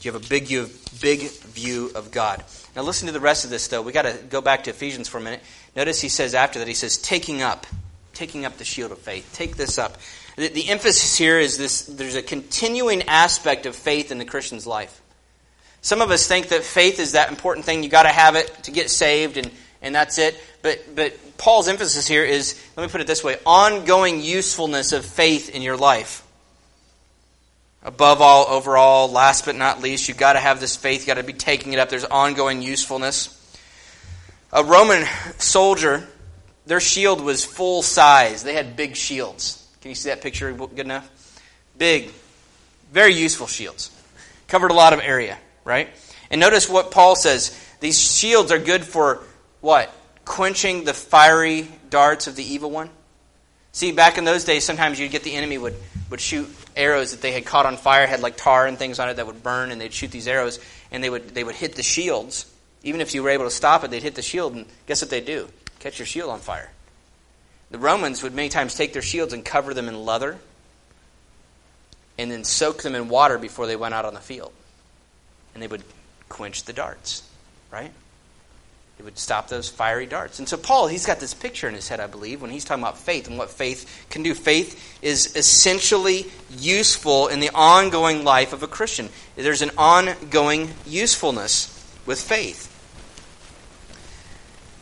Do 0.00 0.08
you 0.08 0.12
have 0.12 0.24
a 0.24 0.28
big 0.28 0.48
view, 0.48 0.68
big 1.00 1.20
view 1.30 1.92
of 1.94 2.10
God. 2.10 2.42
Now 2.74 2.82
listen 2.82 3.06
to 3.06 3.12
the 3.12 3.20
rest 3.20 3.44
of 3.44 3.50
this, 3.50 3.68
though. 3.68 3.82
we 3.82 3.92
got 3.92 4.02
to 4.02 4.18
go 4.28 4.40
back 4.40 4.64
to 4.64 4.70
Ephesians 4.70 5.08
for 5.08 5.18
a 5.18 5.20
minute. 5.20 5.40
Notice 5.76 6.00
he 6.00 6.08
says 6.08 6.34
after 6.34 6.58
that, 6.58 6.68
he 6.68 6.74
says, 6.74 6.98
taking 6.98 7.40
up, 7.40 7.66
taking 8.14 8.44
up 8.44 8.56
the 8.56 8.64
shield 8.64 8.90
of 8.90 8.98
faith. 8.98 9.30
Take 9.32 9.56
this 9.56 9.78
up. 9.78 9.98
The, 10.36 10.48
the 10.48 10.68
emphasis 10.68 11.16
here 11.16 11.38
is 11.38 11.56
this 11.56 11.82
there's 11.82 12.16
a 12.16 12.22
continuing 12.22 13.02
aspect 13.02 13.66
of 13.66 13.76
faith 13.76 14.10
in 14.10 14.18
the 14.18 14.24
Christian's 14.24 14.66
life. 14.66 15.00
Some 15.82 16.00
of 16.00 16.10
us 16.10 16.26
think 16.26 16.48
that 16.48 16.64
faith 16.64 16.98
is 16.98 17.12
that 17.12 17.28
important 17.28 17.66
thing. 17.66 17.82
you 17.82 17.90
got 17.90 18.04
to 18.04 18.08
have 18.08 18.36
it 18.36 18.50
to 18.64 18.70
get 18.70 18.90
saved, 18.90 19.36
and, 19.36 19.50
and 19.82 19.94
that's 19.94 20.18
it. 20.18 20.34
But, 20.62 20.82
but 20.96 21.36
Paul's 21.36 21.68
emphasis 21.68 22.08
here 22.08 22.24
is, 22.24 22.58
let 22.76 22.84
me 22.84 22.90
put 22.90 23.02
it 23.02 23.06
this 23.06 23.22
way, 23.22 23.36
ongoing 23.44 24.20
usefulness 24.20 24.92
of 24.92 25.04
faith 25.04 25.50
in 25.50 25.60
your 25.60 25.76
life. 25.76 26.23
Above 27.84 28.22
all, 28.22 28.46
overall, 28.48 29.10
last 29.10 29.44
but 29.44 29.56
not 29.56 29.82
least, 29.82 30.08
you've 30.08 30.16
got 30.16 30.32
to 30.32 30.40
have 30.40 30.58
this 30.58 30.74
faith. 30.74 31.00
You've 31.00 31.08
got 31.08 31.14
to 31.14 31.22
be 31.22 31.34
taking 31.34 31.74
it 31.74 31.78
up. 31.78 31.90
There's 31.90 32.04
ongoing 32.04 32.62
usefulness. 32.62 33.30
A 34.52 34.64
Roman 34.64 35.04
soldier, 35.36 36.08
their 36.64 36.80
shield 36.80 37.20
was 37.20 37.44
full 37.44 37.82
size. 37.82 38.42
They 38.42 38.54
had 38.54 38.74
big 38.74 38.96
shields. 38.96 39.68
Can 39.82 39.90
you 39.90 39.94
see 39.94 40.08
that 40.08 40.22
picture 40.22 40.50
good 40.52 40.78
enough? 40.78 41.10
Big, 41.76 42.10
very 42.90 43.12
useful 43.12 43.46
shields. 43.46 43.90
Covered 44.48 44.70
a 44.70 44.74
lot 44.74 44.94
of 44.94 45.00
area, 45.00 45.36
right? 45.64 45.88
And 46.30 46.40
notice 46.40 46.68
what 46.68 46.90
Paul 46.90 47.16
says. 47.16 47.60
These 47.80 48.00
shields 48.00 48.50
are 48.50 48.58
good 48.58 48.82
for 48.82 49.22
what? 49.60 49.94
Quenching 50.24 50.84
the 50.84 50.94
fiery 50.94 51.68
darts 51.90 52.28
of 52.28 52.36
the 52.36 52.44
evil 52.44 52.70
one. 52.70 52.88
See, 53.72 53.92
back 53.92 54.16
in 54.16 54.24
those 54.24 54.44
days, 54.44 54.64
sometimes 54.64 54.98
you'd 54.98 55.10
get 55.10 55.22
the 55.22 55.34
enemy 55.34 55.58
would, 55.58 55.74
would 56.08 56.20
shoot 56.20 56.48
arrows 56.76 57.12
that 57.12 57.20
they 57.20 57.32
had 57.32 57.44
caught 57.44 57.66
on 57.66 57.76
fire, 57.76 58.06
had 58.06 58.20
like 58.20 58.36
tar 58.36 58.66
and 58.66 58.78
things 58.78 58.98
on 58.98 59.08
it 59.08 59.14
that 59.14 59.26
would 59.26 59.42
burn, 59.42 59.70
and 59.70 59.80
they'd 59.80 59.92
shoot 59.92 60.10
these 60.10 60.28
arrows, 60.28 60.58
and 60.90 61.02
they 61.02 61.10
would, 61.10 61.34
they 61.34 61.44
would 61.44 61.54
hit 61.54 61.74
the 61.76 61.82
shields. 61.82 62.50
Even 62.82 63.00
if 63.00 63.14
you 63.14 63.22
were 63.22 63.30
able 63.30 63.44
to 63.44 63.50
stop 63.50 63.84
it, 63.84 63.90
they'd 63.90 64.02
hit 64.02 64.14
the 64.14 64.22
shield, 64.22 64.54
and 64.54 64.66
guess 64.86 65.00
what 65.00 65.10
they'd 65.10 65.24
do? 65.24 65.48
Catch 65.78 65.98
your 65.98 66.06
shield 66.06 66.30
on 66.30 66.40
fire. 66.40 66.70
The 67.70 67.78
Romans 67.78 68.22
would 68.22 68.34
many 68.34 68.48
times 68.48 68.74
take 68.74 68.92
their 68.92 69.02
shields 69.02 69.32
and 69.32 69.44
cover 69.44 69.74
them 69.74 69.88
in 69.88 70.04
leather, 70.04 70.38
and 72.18 72.30
then 72.30 72.44
soak 72.44 72.82
them 72.82 72.94
in 72.94 73.08
water 73.08 73.38
before 73.38 73.66
they 73.66 73.76
went 73.76 73.94
out 73.94 74.04
on 74.04 74.14
the 74.14 74.20
field. 74.20 74.52
And 75.54 75.62
they 75.62 75.66
would 75.66 75.82
quench 76.28 76.64
the 76.64 76.72
darts, 76.72 77.22
right? 77.70 77.90
It 78.98 79.04
would 79.04 79.18
stop 79.18 79.48
those 79.48 79.68
fiery 79.68 80.06
darts. 80.06 80.38
And 80.38 80.48
so, 80.48 80.56
Paul, 80.56 80.86
he's 80.86 81.04
got 81.04 81.18
this 81.18 81.34
picture 81.34 81.68
in 81.68 81.74
his 81.74 81.88
head, 81.88 81.98
I 81.98 82.06
believe, 82.06 82.40
when 82.40 82.50
he's 82.50 82.64
talking 82.64 82.82
about 82.82 82.96
faith 82.96 83.26
and 83.26 83.36
what 83.36 83.50
faith 83.50 84.06
can 84.08 84.22
do. 84.22 84.34
Faith 84.34 84.98
is 85.02 85.34
essentially 85.34 86.26
useful 86.58 87.26
in 87.26 87.40
the 87.40 87.50
ongoing 87.54 88.24
life 88.24 88.52
of 88.52 88.62
a 88.62 88.68
Christian. 88.68 89.08
There's 89.34 89.62
an 89.62 89.72
ongoing 89.76 90.70
usefulness 90.86 91.70
with 92.06 92.20
faith. 92.20 92.70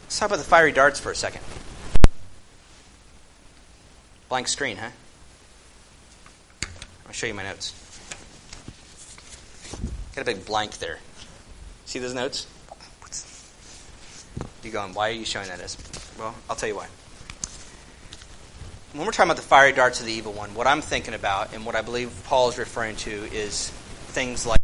Let's 0.04 0.18
talk 0.18 0.28
about 0.28 0.38
the 0.38 0.44
fiery 0.44 0.72
darts 0.72 1.00
for 1.00 1.10
a 1.10 1.16
second. 1.16 1.42
Blank 4.28 4.48
screen, 4.48 4.76
huh? 4.76 4.90
I'll 7.06 7.12
show 7.12 7.26
you 7.26 7.34
my 7.34 7.44
notes. 7.44 7.72
Got 10.14 10.22
a 10.22 10.24
big 10.26 10.44
blank 10.44 10.78
there. 10.78 10.98
See 11.86 11.98
those 11.98 12.12
notes? 12.12 12.46
You 14.62 14.70
going, 14.70 14.94
why 14.94 15.08
are 15.08 15.12
you 15.12 15.24
showing 15.24 15.48
that? 15.48 15.76
Well, 16.18 16.34
I'll 16.48 16.54
tell 16.54 16.68
you 16.68 16.76
why. 16.76 16.86
When 18.92 19.04
we're 19.04 19.12
talking 19.12 19.30
about 19.30 19.36
the 19.36 19.46
fiery 19.48 19.72
darts 19.72 19.98
of 19.98 20.06
the 20.06 20.12
evil 20.12 20.32
one, 20.32 20.54
what 20.54 20.68
I'm 20.68 20.82
thinking 20.82 21.14
about 21.14 21.52
and 21.52 21.66
what 21.66 21.74
I 21.74 21.82
believe 21.82 22.12
Paul 22.26 22.48
is 22.48 22.58
referring 22.58 22.94
to 22.96 23.10
is 23.10 23.70
things 23.70 24.46
like 24.46 24.60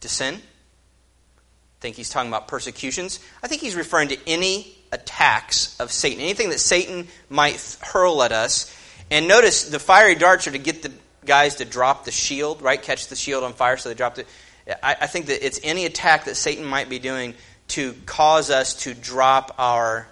to 0.00 0.08
sin. 0.08 0.34
I 0.34 1.80
think 1.80 1.96
he's 1.96 2.10
talking 2.10 2.28
about 2.28 2.46
persecutions. 2.46 3.20
I 3.42 3.48
think 3.48 3.62
he's 3.62 3.74
referring 3.74 4.08
to 4.08 4.18
any 4.26 4.76
attacks 4.92 5.80
of 5.80 5.92
Satan, 5.92 6.20
anything 6.20 6.50
that 6.50 6.60
Satan 6.60 7.08
might 7.30 7.78
hurl 7.80 8.22
at 8.22 8.32
us. 8.32 8.74
And 9.10 9.28
notice 9.28 9.64
the 9.70 9.78
fiery 9.78 10.14
darts 10.14 10.46
are 10.46 10.52
to 10.52 10.58
get 10.58 10.82
the 10.82 10.92
guys 11.24 11.56
to 11.56 11.64
drop 11.64 12.04
the 12.04 12.10
shield, 12.10 12.60
right? 12.60 12.82
Catch 12.82 13.06
the 13.08 13.16
shield 13.16 13.44
on 13.44 13.54
fire 13.54 13.78
so 13.78 13.88
they 13.88 13.94
drop 13.94 14.18
it. 14.18 14.26
I, 14.66 14.96
I 15.00 15.06
think 15.06 15.26
that 15.26 15.44
it's 15.44 15.60
any 15.62 15.86
attack 15.86 16.24
that 16.24 16.36
Satan 16.36 16.64
might 16.64 16.88
be 16.88 16.98
doing 16.98 17.34
to 17.68 17.94
cause 18.06 18.50
us 18.50 18.74
to 18.82 18.94
drop 18.94 19.54
our 19.58 20.08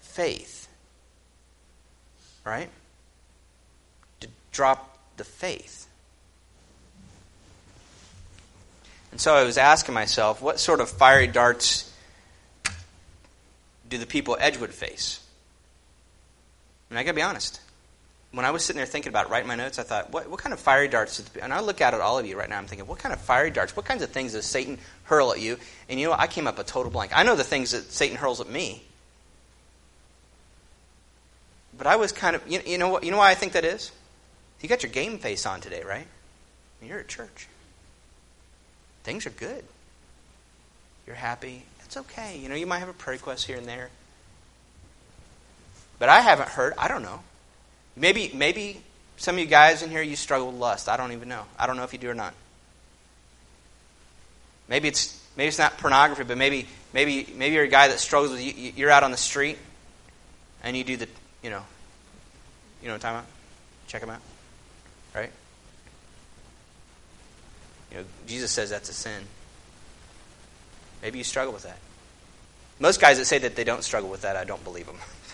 faith. 0.00 0.68
Right? 2.44 2.68
To 4.20 4.28
drop 4.52 4.98
the 5.16 5.24
faith. 5.24 5.88
And 9.12 9.20
so 9.20 9.34
I 9.34 9.44
was 9.44 9.56
asking 9.56 9.94
myself, 9.94 10.42
what 10.42 10.60
sort 10.60 10.80
of 10.80 10.90
fiery 10.90 11.26
darts 11.26 11.90
do 13.88 13.98
the 13.98 14.06
people 14.06 14.36
Edgewood 14.38 14.70
face? 14.70 15.20
And 16.90 16.98
I 16.98 17.02
got 17.02 17.12
to 17.12 17.16
be 17.16 17.22
honest 17.22 17.60
when 18.36 18.44
I 18.44 18.50
was 18.50 18.62
sitting 18.62 18.76
there 18.76 18.84
thinking 18.84 19.08
about 19.08 19.26
it, 19.26 19.30
writing 19.30 19.48
my 19.48 19.56
notes, 19.56 19.78
I 19.78 19.82
thought, 19.82 20.12
what, 20.12 20.28
what 20.28 20.38
kind 20.38 20.52
of 20.52 20.60
fiery 20.60 20.88
darts? 20.88 21.24
And 21.40 21.54
I 21.54 21.60
look 21.60 21.80
out 21.80 21.94
at 21.94 22.02
all 22.02 22.18
of 22.18 22.26
you 22.26 22.38
right 22.38 22.50
now. 22.50 22.58
I'm 22.58 22.66
thinking, 22.66 22.86
what 22.86 22.98
kind 22.98 23.14
of 23.14 23.20
fiery 23.22 23.50
darts? 23.50 23.74
What 23.74 23.86
kinds 23.86 24.02
of 24.02 24.10
things 24.10 24.32
does 24.32 24.44
Satan 24.44 24.76
hurl 25.04 25.32
at 25.32 25.40
you? 25.40 25.56
And 25.88 25.98
you 25.98 26.08
know, 26.08 26.12
I 26.12 26.26
came 26.26 26.46
up 26.46 26.58
a 26.58 26.62
total 26.62 26.92
blank. 26.92 27.12
I 27.16 27.22
know 27.22 27.34
the 27.34 27.44
things 27.44 27.70
that 27.70 27.90
Satan 27.90 28.18
hurls 28.18 28.42
at 28.42 28.50
me, 28.50 28.82
but 31.78 31.86
I 31.86 31.96
was 31.96 32.12
kind 32.12 32.36
of, 32.36 32.46
you, 32.46 32.60
you 32.66 32.76
know 32.76 32.88
what? 32.88 33.04
You 33.04 33.10
know 33.10 33.16
why 33.16 33.30
I 33.30 33.34
think 33.34 33.54
that 33.54 33.64
is? 33.64 33.90
You 34.60 34.68
got 34.68 34.82
your 34.82 34.92
game 34.92 35.16
face 35.16 35.46
on 35.46 35.62
today, 35.62 35.82
right? 35.82 36.06
You're 36.82 36.98
at 36.98 37.08
church. 37.08 37.48
Things 39.02 39.24
are 39.24 39.30
good. 39.30 39.64
you're 41.06 41.16
happy, 41.16 41.62
it's 41.86 41.96
okay. 41.96 42.38
You 42.38 42.50
know, 42.50 42.54
you 42.54 42.66
might 42.66 42.80
have 42.80 42.90
a 42.90 42.92
prayer 42.92 43.16
request 43.16 43.46
here 43.46 43.56
and 43.56 43.66
there. 43.66 43.88
But 45.98 46.10
I 46.10 46.20
haven't 46.20 46.50
heard, 46.50 46.74
I 46.76 46.88
don't 46.88 47.02
know. 47.02 47.20
Maybe, 47.96 48.30
maybe 48.34 48.80
some 49.16 49.36
of 49.36 49.40
you 49.40 49.46
guys 49.46 49.82
in 49.82 49.90
here, 49.90 50.02
you 50.02 50.16
struggle 50.16 50.48
with 50.48 50.56
lust. 50.56 50.88
I 50.88 50.96
don't 50.96 51.12
even 51.12 51.28
know. 51.28 51.42
I 51.58 51.66
don't 51.66 51.76
know 51.76 51.84
if 51.84 51.92
you 51.92 51.98
do 51.98 52.10
or 52.10 52.14
not. 52.14 52.34
Maybe 54.68 54.88
it's 54.88 55.22
maybe 55.36 55.48
it's 55.48 55.58
not 55.58 55.78
pornography, 55.78 56.24
but 56.24 56.36
maybe 56.36 56.66
maybe 56.92 57.32
maybe 57.36 57.54
you're 57.54 57.64
a 57.64 57.68
guy 57.68 57.88
that 57.88 58.00
struggles 58.00 58.32
with 58.32 58.42
you, 58.42 58.72
you're 58.76 58.90
out 58.90 59.04
on 59.04 59.12
the 59.12 59.16
street 59.16 59.58
and 60.62 60.76
you 60.76 60.84
do 60.84 60.96
the 60.96 61.08
you 61.42 61.50
know 61.50 61.62
you 62.82 62.88
know 62.88 62.98
time 62.98 63.16
out 63.16 63.26
check 63.86 64.00
them 64.00 64.10
out 64.10 64.20
right 65.14 65.30
you 67.90 67.98
know 67.98 68.04
Jesus 68.26 68.50
says 68.50 68.70
that's 68.70 68.88
a 68.88 68.92
sin 68.92 69.22
maybe 71.02 71.18
you 71.18 71.24
struggle 71.24 71.52
with 71.52 71.62
that 71.62 71.78
most 72.80 73.00
guys 73.00 73.18
that 73.18 73.24
say 73.26 73.38
that 73.38 73.54
they 73.56 73.64
don't 73.64 73.84
struggle 73.84 74.10
with 74.10 74.22
that 74.22 74.36
I 74.36 74.44
don't 74.44 74.62
believe 74.64 74.86
them 74.86 74.96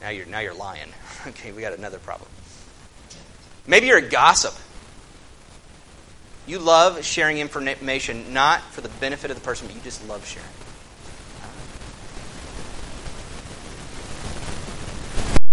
now 0.00 0.08
you're 0.08 0.26
now 0.26 0.40
you're 0.40 0.54
lying 0.54 0.88
okay 1.26 1.52
we 1.52 1.62
got 1.62 1.72
another 1.72 1.98
problem 1.98 2.28
maybe 3.66 3.86
you're 3.86 3.98
a 3.98 4.08
gossip 4.08 4.54
you 6.46 6.60
love 6.60 7.04
sharing 7.04 7.38
information 7.38 8.32
not 8.32 8.60
for 8.60 8.80
the 8.80 8.88
benefit 8.88 9.32
of 9.32 9.36
the 9.36 9.42
person, 9.42 9.66
but 9.66 9.74
you 9.74 9.82
just 9.82 10.06
love 10.08 10.24
sharing. 10.24 10.48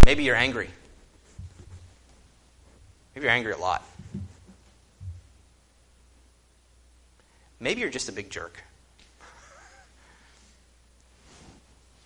Maybe 0.06 0.24
you're 0.24 0.36
angry. 0.36 0.70
Maybe 3.16 3.26
you're 3.26 3.34
angry 3.34 3.54
a 3.54 3.58
lot. 3.58 3.84
Maybe 7.60 7.82
you're 7.82 7.90
just 7.90 8.10
a 8.10 8.12
big 8.12 8.30
jerk. 8.30 8.64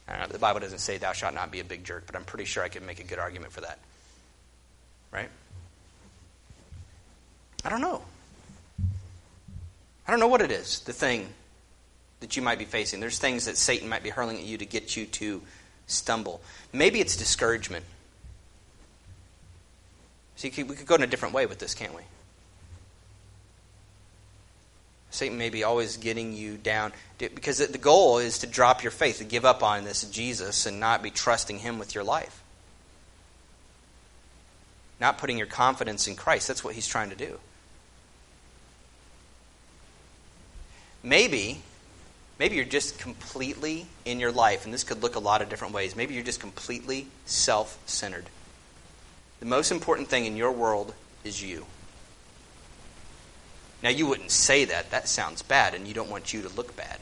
Know, 0.07 0.27
the 0.27 0.39
Bible 0.39 0.61
doesn't 0.61 0.79
say 0.79 0.97
thou 0.97 1.13
shalt 1.13 1.33
not 1.33 1.51
be 1.51 1.59
a 1.59 1.65
big 1.65 1.83
jerk, 1.83 2.05
but 2.05 2.15
I'm 2.15 2.23
pretty 2.23 2.45
sure 2.45 2.63
I 2.63 2.69
could 2.69 2.83
make 2.83 2.99
a 2.99 3.03
good 3.03 3.19
argument 3.19 3.51
for 3.51 3.61
that. 3.61 3.79
Right? 5.11 5.29
I 7.65 7.69
don't 7.69 7.81
know. 7.81 8.01
I 10.07 10.11
don't 10.11 10.19
know 10.19 10.27
what 10.27 10.41
it 10.41 10.51
is, 10.51 10.79
the 10.79 10.93
thing 10.93 11.27
that 12.21 12.37
you 12.37 12.41
might 12.41 12.57
be 12.57 12.65
facing. 12.65 12.99
There's 12.99 13.19
things 13.19 13.45
that 13.45 13.57
Satan 13.57 13.89
might 13.89 14.03
be 14.03 14.09
hurling 14.09 14.37
at 14.37 14.43
you 14.43 14.57
to 14.57 14.65
get 14.65 14.95
you 14.95 15.05
to 15.05 15.41
stumble. 15.85 16.41
Maybe 16.71 17.01
it's 17.01 17.17
discouragement. 17.17 17.85
See, 20.37 20.51
we 20.63 20.75
could 20.75 20.85
go 20.85 20.95
in 20.95 21.03
a 21.03 21.07
different 21.07 21.33
way 21.33 21.45
with 21.45 21.59
this, 21.59 21.73
can't 21.73 21.93
we? 21.93 22.03
Satan 25.17 25.39
may 25.39 25.49
be 25.49 25.63
always 25.63 25.97
getting 25.97 26.33
you 26.33 26.57
down 26.57 26.93
because 27.17 27.57
the 27.57 27.77
goal 27.79 28.19
is 28.19 28.37
to 28.39 28.47
drop 28.47 28.83
your 28.83 28.91
faith, 28.91 29.17
to 29.17 29.23
give 29.23 29.45
up 29.45 29.63
on 29.63 29.83
this 29.83 30.03
Jesus 30.03 30.67
and 30.67 30.79
not 30.79 31.01
be 31.01 31.09
trusting 31.09 31.57
Him 31.57 31.79
with 31.79 31.95
your 31.95 32.03
life. 32.03 32.43
Not 35.01 35.17
putting 35.17 35.39
your 35.39 35.47
confidence 35.47 36.07
in 36.07 36.15
Christ. 36.15 36.47
That's 36.47 36.63
what 36.63 36.75
He's 36.75 36.87
trying 36.87 37.09
to 37.09 37.15
do. 37.15 37.39
Maybe, 41.01 41.61
maybe 42.37 42.55
you're 42.55 42.65
just 42.65 42.99
completely 42.99 43.87
in 44.05 44.19
your 44.19 44.31
life, 44.31 44.65
and 44.65 44.73
this 44.73 44.83
could 44.83 45.01
look 45.01 45.15
a 45.15 45.19
lot 45.19 45.41
of 45.41 45.49
different 45.49 45.73
ways. 45.73 45.95
Maybe 45.95 46.13
you're 46.13 46.23
just 46.23 46.39
completely 46.39 47.07
self 47.25 47.79
centered. 47.87 48.25
The 49.39 49.47
most 49.47 49.71
important 49.71 50.09
thing 50.09 50.25
in 50.25 50.35
your 50.35 50.51
world 50.51 50.93
is 51.23 51.41
you. 51.41 51.65
Now, 53.83 53.89
you 53.89 54.07
wouldn't 54.07 54.31
say 54.31 54.65
that. 54.65 54.91
That 54.91 55.07
sounds 55.07 55.41
bad, 55.41 55.73
and 55.73 55.87
you 55.87 55.93
don't 55.93 56.09
want 56.09 56.33
you 56.33 56.41
to 56.41 56.49
look 56.49 56.75
bad. 56.75 56.97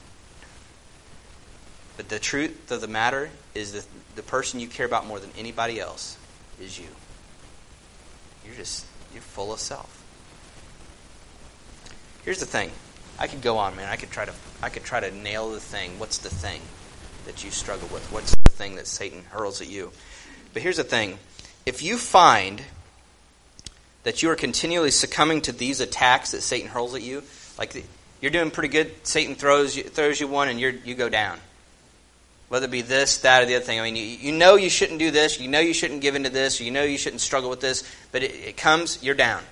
But 1.96 2.10
the 2.10 2.18
truth 2.18 2.70
of 2.70 2.80
the 2.80 2.88
matter 2.88 3.30
is 3.54 3.72
that 3.72 3.86
the 4.14 4.22
person 4.22 4.60
you 4.60 4.68
care 4.68 4.86
about 4.86 5.06
more 5.06 5.18
than 5.18 5.30
anybody 5.38 5.80
else 5.80 6.18
is 6.60 6.78
you. 6.78 6.88
You're 8.44 8.54
just, 8.54 8.84
you're 9.12 9.22
full 9.22 9.52
of 9.52 9.60
self. 9.60 10.02
Here's 12.24 12.40
the 12.40 12.46
thing 12.46 12.70
I 13.18 13.28
could 13.28 13.40
go 13.40 13.56
on, 13.56 13.76
man. 13.76 13.88
I 13.88 13.96
could 13.96 14.10
try 14.10 14.24
to 14.24 14.32
I 14.62 14.68
could 14.68 14.84
try 14.84 15.00
to 15.00 15.10
nail 15.10 15.50
the 15.50 15.60
thing. 15.60 15.98
What's 15.98 16.18
the 16.18 16.28
thing 16.28 16.60
that 17.24 17.44
you 17.44 17.50
struggle 17.50 17.88
with? 17.92 18.06
What's 18.12 18.34
the 18.44 18.50
thing 18.50 18.76
that 18.76 18.86
Satan 18.86 19.22
hurls 19.30 19.60
at 19.60 19.68
you? 19.68 19.92
But 20.52 20.62
here's 20.62 20.76
the 20.76 20.84
thing. 20.84 21.18
If 21.64 21.82
you 21.82 21.98
find 21.98 22.62
that 24.06 24.22
you 24.22 24.30
are 24.30 24.36
continually 24.36 24.92
succumbing 24.92 25.40
to 25.40 25.50
these 25.50 25.80
attacks 25.80 26.30
that 26.30 26.40
Satan 26.40 26.68
hurls 26.68 26.94
at 26.94 27.02
you, 27.02 27.24
like 27.58 27.84
you're 28.20 28.30
doing 28.30 28.52
pretty 28.52 28.68
good, 28.68 28.92
Satan 29.02 29.34
throws 29.34 29.76
you, 29.76 29.82
throws 29.82 30.20
you 30.20 30.28
one 30.28 30.48
and 30.48 30.60
you 30.60 30.78
you 30.84 30.94
go 30.94 31.08
down. 31.08 31.40
Whether 32.48 32.66
it 32.66 32.70
be 32.70 32.82
this, 32.82 33.18
that, 33.18 33.42
or 33.42 33.46
the 33.46 33.56
other 33.56 33.64
thing. 33.64 33.80
I 33.80 33.82
mean, 33.82 33.96
you, 33.96 34.04
you 34.04 34.30
know 34.30 34.54
you 34.54 34.70
shouldn't 34.70 35.00
do 35.00 35.10
this. 35.10 35.40
You 35.40 35.48
know 35.48 35.58
you 35.58 35.74
shouldn't 35.74 36.02
give 36.02 36.14
into 36.14 36.30
this. 36.30 36.60
You 36.60 36.70
know 36.70 36.84
you 36.84 36.96
shouldn't 36.96 37.20
struggle 37.20 37.50
with 37.50 37.60
this. 37.60 37.82
But 38.12 38.22
it, 38.22 38.30
it 38.30 38.56
comes, 38.56 39.02
you're 39.02 39.16
down. 39.16 39.42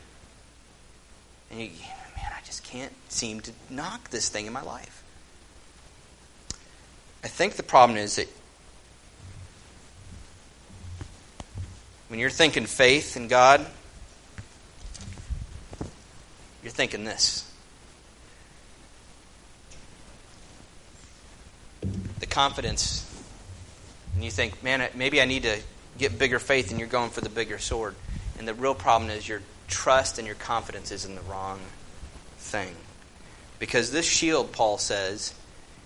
And 1.51 1.61
you, 1.61 1.71
man, 2.17 2.31
I 2.33 2.47
just 2.47 2.63
can't 2.63 2.93
seem 3.09 3.41
to 3.41 3.51
knock 3.71 4.11
this 4.11 4.29
thing 4.29 4.47
in 4.47 4.53
my 4.53 4.63
life. 4.63 5.03
I 7.25 7.27
think 7.27 7.55
the 7.55 7.65
problem 7.65 7.99
is 7.99 8.15
that 8.15 8.29
when 12.07 12.21
you're 12.21 12.31
thinking 12.31 12.67
faith 12.67 13.17
in 13.17 13.27
God, 13.27 13.67
you're 16.65 16.73
thinking 16.73 17.05
this. 17.05 17.49
The 22.21 22.27
confidence, 22.27 23.07
and 24.15 24.25
you 24.25 24.31
think, 24.31 24.63
man, 24.65 24.89
maybe 24.95 25.21
I 25.21 25.27
need 25.27 25.43
to 25.43 25.59
get 25.99 26.19
bigger 26.19 26.39
faith, 26.39 26.71
and 26.71 26.81
you're 26.81 26.89
going 26.89 27.11
for 27.11 27.21
the 27.21 27.29
bigger 27.29 27.59
sword. 27.59 27.95
And 28.39 28.49
the 28.49 28.55
real 28.55 28.75
problem 28.75 29.11
is 29.11 29.29
your 29.29 29.43
trust 29.69 30.19
and 30.19 30.27
your 30.27 30.37
confidence 30.37 30.91
is 30.91 31.05
in 31.05 31.15
the 31.15 31.21
wrong 31.23 31.61
thing. 32.39 32.75
Because 33.59 33.93
this 33.93 34.07
shield, 34.07 34.51
Paul 34.53 34.79
says, 34.79 35.35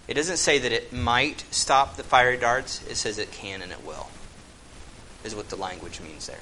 it 0.07 0.15
doesn't 0.15 0.39
say 0.39 0.59
that 0.59 0.73
it 0.73 0.93
might 0.93 1.45
stop 1.51 1.97
the 1.97 2.03
fiery 2.05 2.39
darts, 2.39 2.87
it 2.89 2.95
says 2.95 3.19
it 3.19 3.33
can 3.33 3.63
and 3.63 3.73
it 3.73 3.85
will, 3.85 4.09
is 5.25 5.35
what 5.35 5.49
the 5.49 5.57
language 5.57 6.01
means 6.01 6.29
there. 6.29 6.39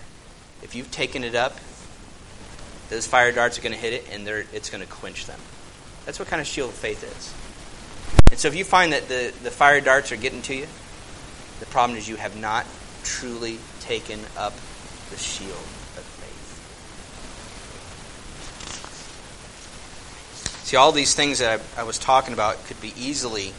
If 0.63 0.75
you've 0.75 0.91
taken 0.91 1.25
it 1.25 1.35
up, 1.35 1.59
those 2.89 3.07
fire 3.07 3.33
darts 3.33 3.59
are 3.59 3.63
going 3.63 3.75
to 3.75 3.79
hit 3.79 3.93
it 3.93 4.07
and 4.13 4.27
it's 4.53 4.71
going 4.71 4.83
to 4.83 4.91
quench 4.91 5.27
them. 5.27 5.41
That's 6.05 6.19
what 6.19 6.29
kind 6.29 6.41
of 6.41 6.47
shield 6.47 6.71
of 6.71 6.77
faith 6.77 7.03
is. 7.03 7.35
And 8.31 8.39
so 8.39 8.49
if 8.49 8.55
you 8.55 8.65
find 8.65 8.93
that 8.93 9.09
the, 9.09 9.33
the 9.43 9.51
fire 9.51 9.81
darts 9.81 10.13
are 10.13 10.17
getting 10.17 10.43
to 10.43 10.55
you, 10.55 10.67
the 11.61 11.67
problem 11.67 11.99
is 11.99 12.09
you 12.09 12.17
have 12.17 12.37
not 12.39 12.67
truly 13.03 13.59
taken 13.81 14.21
up 14.37 14.53
the 15.11 15.17
shield 15.17 15.51
of 15.53 16.03
faith. 16.03 16.33
See, 20.65 20.77
all 20.77 20.93
these 20.93 21.15
things 21.15 21.39
that 21.39 21.61
I, 21.77 21.81
I 21.81 21.85
was 21.85 21.99
talking 21.99 22.35
about 22.35 22.65
could 22.67 22.81
be 22.81 22.93
easily 22.97 23.53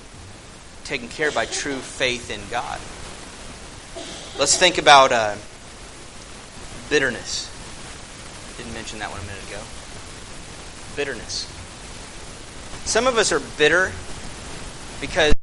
taken 0.83 1.07
care 1.09 1.29
of 1.29 1.35
by 1.35 1.45
true 1.45 1.77
faith 1.77 2.29
in 2.29 2.41
God. 2.49 2.79
Let's 4.39 4.57
think 4.57 4.77
about 4.77 5.11
uh, 5.11 5.35
bitterness. 6.89 7.49
Didn't 8.57 8.73
mention 8.73 8.99
that 8.99 9.11
one 9.11 9.19
a 9.19 9.23
minute 9.23 9.47
ago. 9.47 9.61
Bitterness. 10.95 11.45
Some 12.85 13.05
of 13.05 13.17
us 13.17 13.31
are 13.31 13.39
bitter 13.57 13.91
because 14.99 15.33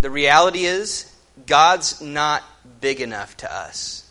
the 0.00 0.10
reality 0.10 0.64
is 0.64 1.14
God's 1.46 2.00
not 2.00 2.42
big 2.80 3.00
enough 3.00 3.36
to 3.38 3.54
us. 3.54 4.10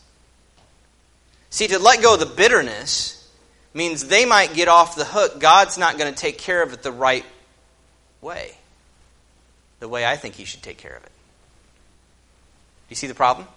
See, 1.49 1.67
to 1.67 1.79
let 1.79 2.01
go 2.01 2.13
of 2.13 2.19
the 2.21 2.25
bitterness 2.25 3.29
means 3.73 4.05
they 4.05 4.25
might 4.25 4.53
get 4.53 4.67
off 4.67 4.95
the 4.95 5.03
hook. 5.03 5.39
God's 5.39 5.77
not 5.77 5.97
going 5.97 6.13
to 6.13 6.17
take 6.17 6.37
care 6.37 6.63
of 6.63 6.71
it 6.71 6.83
the 6.83 6.91
right 6.91 7.25
way, 8.21 8.51
the 9.79 9.89
way 9.89 10.05
I 10.05 10.15
think 10.15 10.35
He 10.35 10.45
should 10.45 10.61
take 10.61 10.77
care 10.77 10.95
of 10.95 11.03
it. 11.03 11.11
Do 11.11 12.89
you 12.89 12.95
see 12.95 13.07
the 13.07 13.15
problem? 13.15 13.47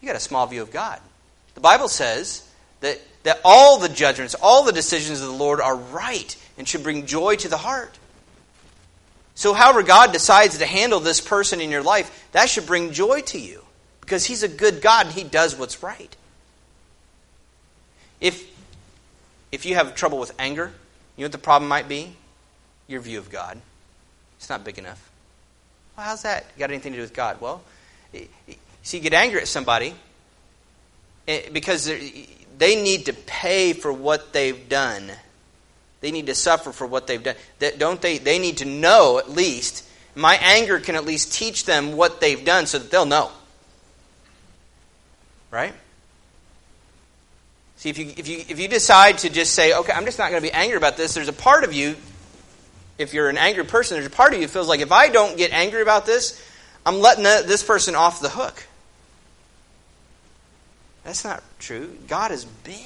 You 0.00 0.06
got 0.06 0.16
a 0.16 0.20
small 0.20 0.46
view 0.46 0.62
of 0.62 0.72
God. 0.72 1.00
The 1.54 1.60
Bible 1.60 1.88
says 1.88 2.45
that, 2.80 3.00
that 3.22 3.40
all 3.44 3.78
the 3.78 3.88
judgments, 3.88 4.34
all 4.40 4.64
the 4.64 4.72
decisions 4.72 5.20
of 5.20 5.28
the 5.28 5.34
Lord 5.34 5.60
are 5.60 5.76
right 5.76 6.36
and 6.58 6.66
should 6.66 6.82
bring 6.82 7.06
joy 7.06 7.36
to 7.36 7.48
the 7.48 7.56
heart. 7.56 7.98
So, 9.34 9.52
however, 9.52 9.82
God 9.82 10.12
decides 10.12 10.56
to 10.58 10.66
handle 10.66 10.98
this 10.98 11.20
person 11.20 11.60
in 11.60 11.70
your 11.70 11.82
life, 11.82 12.28
that 12.32 12.48
should 12.48 12.66
bring 12.66 12.92
joy 12.92 13.20
to 13.22 13.38
you 13.38 13.62
because 14.00 14.24
He's 14.24 14.42
a 14.42 14.48
good 14.48 14.80
God 14.80 15.06
and 15.06 15.14
He 15.14 15.24
does 15.24 15.56
what's 15.56 15.82
right. 15.82 16.16
If 18.20 18.50
if 19.52 19.66
you 19.66 19.74
have 19.74 19.94
trouble 19.94 20.18
with 20.18 20.32
anger, 20.38 20.72
you 21.16 21.22
know 21.22 21.26
what 21.26 21.32
the 21.32 21.38
problem 21.38 21.68
might 21.68 21.88
be? 21.88 22.14
Your 22.88 23.00
view 23.00 23.18
of 23.18 23.30
God. 23.30 23.60
It's 24.38 24.48
not 24.48 24.64
big 24.64 24.78
enough. 24.78 25.10
Well, 25.96 26.06
how's 26.06 26.22
that 26.22 26.56
got 26.58 26.70
anything 26.70 26.92
to 26.92 26.98
do 26.98 27.02
with 27.02 27.14
God? 27.14 27.40
Well, 27.40 27.62
see, 28.82 28.96
you 28.98 29.02
get 29.02 29.14
angry 29.14 29.40
at 29.40 29.48
somebody 29.48 29.94
eh, 31.26 31.48
because 31.52 31.90
they 32.58 32.80
need 32.80 33.06
to 33.06 33.12
pay 33.12 33.72
for 33.72 33.92
what 33.92 34.32
they've 34.32 34.68
done. 34.68 35.12
they 36.00 36.10
need 36.10 36.26
to 36.26 36.34
suffer 36.34 36.72
for 36.72 36.86
what 36.86 37.06
they've 37.06 37.22
done. 37.22 37.34
Don't 37.78 38.00
they? 38.00 38.18
They 38.18 38.38
need 38.38 38.58
to 38.58 38.64
know 38.64 39.18
at 39.18 39.30
least. 39.30 39.84
My 40.14 40.36
anger 40.36 40.78
can 40.80 40.94
at 40.94 41.04
least 41.04 41.32
teach 41.32 41.64
them 41.64 41.96
what 41.96 42.20
they've 42.20 42.44
done 42.44 42.66
so 42.66 42.78
that 42.78 42.90
they'll 42.90 43.06
know. 43.06 43.30
Right? 45.50 45.74
See, 47.76 47.90
if 47.90 47.98
you, 47.98 48.12
if 48.16 48.26
you, 48.28 48.38
if 48.48 48.58
you 48.58 48.68
decide 48.68 49.18
to 49.18 49.30
just 49.30 49.54
say, 49.54 49.74
okay, 49.74 49.92
I'm 49.92 50.06
just 50.06 50.18
not 50.18 50.30
going 50.30 50.42
to 50.42 50.48
be 50.48 50.52
angry 50.52 50.76
about 50.76 50.96
this, 50.96 51.14
there's 51.14 51.28
a 51.28 51.32
part 51.32 51.64
of 51.64 51.74
you, 51.74 51.96
if 52.98 53.12
you're 53.12 53.28
an 53.28 53.36
angry 53.36 53.64
person, 53.64 53.96
there's 53.96 54.06
a 54.06 54.10
part 54.10 54.32
of 54.32 54.40
you 54.40 54.48
feels 54.48 54.68
like 54.68 54.80
if 54.80 54.92
I 54.92 55.08
don't 55.08 55.36
get 55.36 55.52
angry 55.52 55.82
about 55.82 56.06
this, 56.06 56.42
I'm 56.86 57.00
letting 57.00 57.24
this 57.24 57.62
person 57.62 57.94
off 57.94 58.20
the 58.20 58.30
hook. 58.30 58.66
That's 61.06 61.24
not 61.24 61.40
true. 61.60 61.96
God 62.08 62.32
is 62.32 62.44
big. 62.44 62.76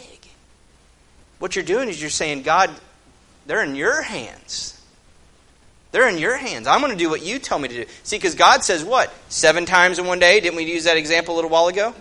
What 1.39 1.57
you're 1.57 1.65
doing 1.65 1.89
is 1.89 1.99
you're 1.99 2.11
saying, 2.11 2.43
God, 2.43 2.71
they're 3.47 3.65
in 3.65 3.75
your 3.75 4.03
hands. 4.03 4.79
They're 5.91 6.07
in 6.07 6.19
your 6.19 6.37
hands. 6.37 6.67
I'm 6.67 6.81
going 6.81 6.93
to 6.93 6.99
do 6.99 7.09
what 7.09 7.23
you 7.23 7.39
tell 7.39 7.59
me 7.59 7.69
to 7.69 7.75
do. 7.75 7.91
See, 8.03 8.17
because 8.17 8.35
God 8.35 8.63
says 8.63 8.85
what? 8.85 9.11
Seven 9.31 9.65
times 9.65 9.99
in 9.99 10.07
one 10.07 10.19
day? 10.19 10.39
Didn't 10.41 10.57
we 10.57 10.65
use 10.65 10.85
that 10.85 10.99
example 10.99 11.35
a 11.35 11.37
little 11.37 11.49
while 11.49 11.69
ago? 11.69 11.95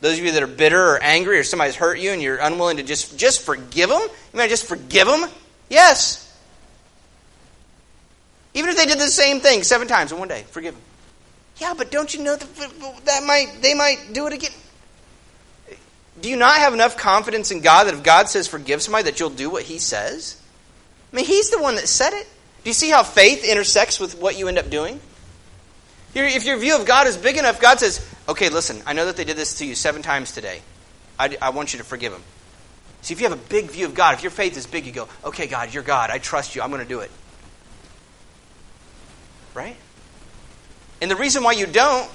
Those 0.00 0.20
of 0.20 0.24
you 0.24 0.30
that 0.30 0.42
are 0.44 0.46
bitter 0.46 0.80
or 0.80 1.02
angry 1.02 1.36
or 1.36 1.42
somebody's 1.42 1.74
hurt 1.74 1.98
you 1.98 2.12
and 2.12 2.22
you're 2.22 2.38
unwilling 2.38 2.76
to 2.76 2.84
just, 2.84 3.18
just 3.18 3.42
forgive 3.42 3.90
them? 3.90 4.02
You 4.32 4.38
mean 4.38 4.48
just 4.48 4.66
forgive 4.66 5.08
them? 5.08 5.28
Yes. 5.68 6.20
Even 8.54 8.70
if 8.70 8.76
they 8.76 8.86
did 8.86 9.00
the 9.00 9.08
same 9.08 9.40
thing 9.40 9.64
seven 9.64 9.88
times 9.88 10.12
in 10.12 10.18
one 10.20 10.28
day, 10.28 10.44
forgive 10.52 10.74
them. 10.74 10.82
Yeah, 11.56 11.74
but 11.76 11.90
don't 11.90 12.14
you 12.14 12.22
know 12.22 12.36
that, 12.36 13.04
that 13.06 13.24
might 13.24 13.58
they 13.60 13.74
might 13.74 14.12
do 14.12 14.28
it 14.28 14.32
again? 14.32 14.52
Do 16.24 16.30
you 16.30 16.36
not 16.36 16.56
have 16.56 16.72
enough 16.72 16.96
confidence 16.96 17.50
in 17.50 17.60
God 17.60 17.84
that 17.84 17.92
if 17.92 18.02
God 18.02 18.30
says 18.30 18.48
forgive 18.48 18.80
somebody, 18.80 19.04
that 19.10 19.20
you'll 19.20 19.28
do 19.28 19.50
what 19.50 19.62
He 19.62 19.78
says? 19.78 20.40
I 21.12 21.16
mean, 21.16 21.26
He's 21.26 21.50
the 21.50 21.60
one 21.60 21.74
that 21.74 21.86
said 21.86 22.14
it. 22.14 22.26
Do 22.62 22.70
you 22.70 22.72
see 22.72 22.88
how 22.88 23.02
faith 23.02 23.44
intersects 23.44 24.00
with 24.00 24.18
what 24.18 24.38
you 24.38 24.48
end 24.48 24.56
up 24.56 24.70
doing? 24.70 25.00
If 26.14 26.46
your 26.46 26.56
view 26.56 26.80
of 26.80 26.86
God 26.86 27.06
is 27.08 27.18
big 27.18 27.36
enough, 27.36 27.60
God 27.60 27.78
says, 27.78 28.10
okay, 28.26 28.48
listen, 28.48 28.80
I 28.86 28.94
know 28.94 29.04
that 29.04 29.18
they 29.18 29.24
did 29.24 29.36
this 29.36 29.58
to 29.58 29.66
you 29.66 29.74
seven 29.74 30.00
times 30.00 30.32
today. 30.32 30.62
I, 31.18 31.36
I 31.42 31.50
want 31.50 31.74
you 31.74 31.78
to 31.80 31.84
forgive 31.84 32.12
them. 32.12 32.22
See, 33.02 33.12
if 33.12 33.20
you 33.20 33.28
have 33.28 33.38
a 33.38 33.48
big 33.50 33.70
view 33.70 33.84
of 33.84 33.94
God, 33.94 34.14
if 34.14 34.22
your 34.22 34.30
faith 34.30 34.56
is 34.56 34.66
big, 34.66 34.86
you 34.86 34.92
go, 34.92 35.08
okay, 35.26 35.46
God, 35.46 35.74
you're 35.74 35.82
God. 35.82 36.08
I 36.08 36.16
trust 36.16 36.56
you. 36.56 36.62
I'm 36.62 36.70
going 36.70 36.80
to 36.80 36.88
do 36.88 37.00
it. 37.00 37.10
Right? 39.52 39.76
And 41.02 41.10
the 41.10 41.16
reason 41.16 41.42
why 41.42 41.52
you 41.52 41.66
don't 41.66 42.10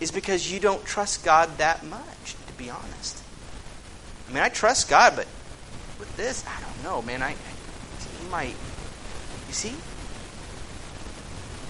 is 0.00 0.10
because 0.10 0.50
you 0.50 0.58
don't 0.58 0.82
trust 0.86 1.22
God 1.22 1.58
that 1.58 1.84
much, 1.84 2.34
be 2.58 2.68
honest. 2.68 3.22
I 4.28 4.32
mean, 4.32 4.42
I 4.42 4.48
trust 4.48 4.90
God, 4.90 5.14
but 5.16 5.26
with 5.98 6.14
this, 6.16 6.44
I 6.46 6.60
don't 6.60 6.82
know, 6.84 7.00
man. 7.02 7.22
I, 7.22 7.30
I 7.30 8.30
might, 8.30 8.54
you 9.46 9.54
see? 9.54 9.74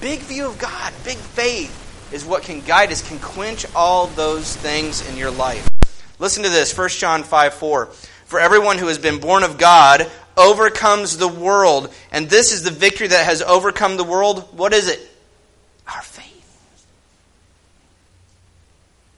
Big 0.01 0.20
view 0.20 0.46
of 0.46 0.59
God, 0.59 0.92
big 1.05 1.18
faith 1.18 1.85
is 2.12 2.24
what 2.24 2.42
can 2.42 2.61
guide 2.62 2.90
us, 2.90 3.07
can 3.07 3.18
quench 3.18 3.66
all 3.74 4.07
those 4.07 4.57
things 4.57 5.07
in 5.09 5.16
your 5.16 5.31
life. 5.31 5.68
Listen 6.18 6.42
to 6.42 6.48
this 6.48 6.77
1 6.77 6.88
John 6.90 7.22
5 7.22 7.55
4. 7.55 7.87
For 8.24 8.40
everyone 8.40 8.79
who 8.79 8.88
has 8.88 8.98
been 8.98 9.20
born 9.20 9.42
of 9.42 9.57
God 9.59 10.11
overcomes 10.37 11.16
the 11.16 11.29
world. 11.29 11.92
And 12.12 12.29
this 12.29 12.53
is 12.53 12.62
the 12.62 12.70
victory 12.70 13.09
that 13.09 13.24
has 13.24 13.42
overcome 13.42 13.96
the 13.96 14.05
world. 14.05 14.57
What 14.57 14.72
is 14.72 14.88
it? 14.88 15.01
Our 15.87 16.03
faith. 16.03 16.87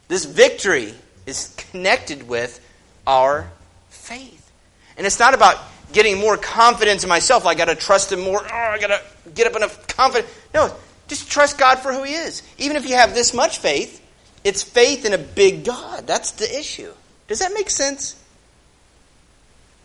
This 0.08 0.24
victory 0.24 0.94
is 1.30 1.54
connected 1.56 2.28
with 2.28 2.60
our 3.06 3.50
faith. 3.88 4.50
And 4.96 5.06
it's 5.06 5.18
not 5.18 5.32
about 5.32 5.56
getting 5.92 6.18
more 6.18 6.36
confidence 6.36 7.02
in 7.02 7.08
myself. 7.08 7.46
I 7.46 7.54
got 7.54 7.66
to 7.66 7.74
trust 7.74 8.12
Him 8.12 8.20
more. 8.20 8.42
Oh, 8.42 8.54
I 8.54 8.78
got 8.78 8.88
to 8.88 9.30
get 9.30 9.46
up 9.46 9.56
enough 9.56 9.86
confidence. 9.86 10.30
No, 10.52 10.74
just 11.08 11.30
trust 11.30 11.58
God 11.58 11.78
for 11.78 11.92
who 11.92 12.02
He 12.02 12.14
is. 12.14 12.42
Even 12.58 12.76
if 12.76 12.88
you 12.88 12.96
have 12.96 13.14
this 13.14 13.32
much 13.32 13.58
faith, 13.58 14.04
it's 14.44 14.62
faith 14.62 15.04
in 15.04 15.12
a 15.12 15.18
big 15.18 15.64
God. 15.64 16.06
That's 16.06 16.32
the 16.32 16.58
issue. 16.58 16.92
Does 17.28 17.38
that 17.38 17.52
make 17.52 17.70
sense? 17.70 18.16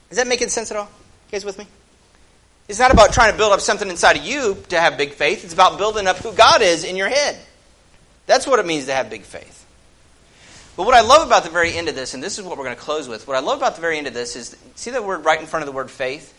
Is 0.10 0.17
that 0.17 0.27
making 0.27 0.49
sense 0.49 0.71
at 0.71 0.77
all? 0.77 0.86
You 0.86 1.31
guys 1.31 1.45
with 1.45 1.58
me? 1.58 1.67
It's 2.67 2.79
not 2.79 2.91
about 2.91 3.13
trying 3.13 3.31
to 3.31 3.38
build 3.38 3.53
up 3.53 3.62
something 3.62 3.89
inside 3.89 4.17
of 4.17 4.23
you 4.23 4.58
to 4.69 4.79
have 4.79 4.97
big 4.97 5.13
faith. 5.13 5.43
It's 5.43 5.53
about 5.53 5.77
building 5.77 6.08
up 6.08 6.17
who 6.17 6.34
God 6.34 6.62
is 6.62 6.84
in 6.84 6.95
your 6.95 7.10
head. 7.10 7.38
That's 8.25 8.47
what 8.47 8.60
it 8.60 8.65
means 8.65 8.86
to 8.86 8.93
have 8.93 9.10
big 9.10 9.23
faith. 9.23 9.64
But 10.76 10.86
what 10.86 10.96
I 10.96 11.02
love 11.02 11.26
about 11.26 11.44
the 11.44 11.50
very 11.50 11.74
end 11.74 11.88
of 11.88 11.96
this, 11.96 12.14
and 12.14 12.22
this 12.22 12.38
is 12.38 12.44
what 12.44 12.58
we're 12.58 12.66
going 12.66 12.76
to 12.76 12.82
close 12.82 13.08
with, 13.08 13.28
what 13.28 13.38
I 13.38 13.40
love 13.40 13.60
about 13.60 13.76
the 13.76 13.82
very 13.82 13.98
end 13.98 14.08
of 14.08 14.14
this 14.14 14.36
is 14.36 14.58
see 14.76 14.92
that 14.92 15.04
word 15.04 15.24
right 15.24 15.40
in 15.40 15.46
front 15.46 15.64
of 15.64 15.68
the 15.68 15.72
word 15.72 15.90
faith? 15.90 16.34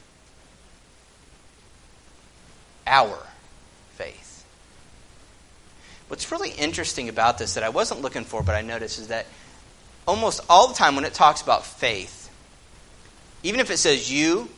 Our 2.86 3.18
faith. 3.94 4.44
What's 6.08 6.30
really 6.30 6.50
interesting 6.50 7.08
about 7.08 7.38
this 7.38 7.54
that 7.54 7.64
I 7.64 7.70
wasn't 7.70 8.02
looking 8.02 8.24
for, 8.24 8.42
but 8.42 8.54
I 8.54 8.60
noticed 8.60 8.98
is 8.98 9.08
that 9.08 9.26
almost 10.06 10.40
all 10.50 10.68
the 10.68 10.74
time 10.74 10.96
when 10.96 11.04
it 11.04 11.14
talks 11.14 11.40
about 11.40 11.64
faith, 11.64 12.30
even 13.42 13.58
if 13.60 13.70
it 13.70 13.78
says 13.78 14.12
you 14.12 14.50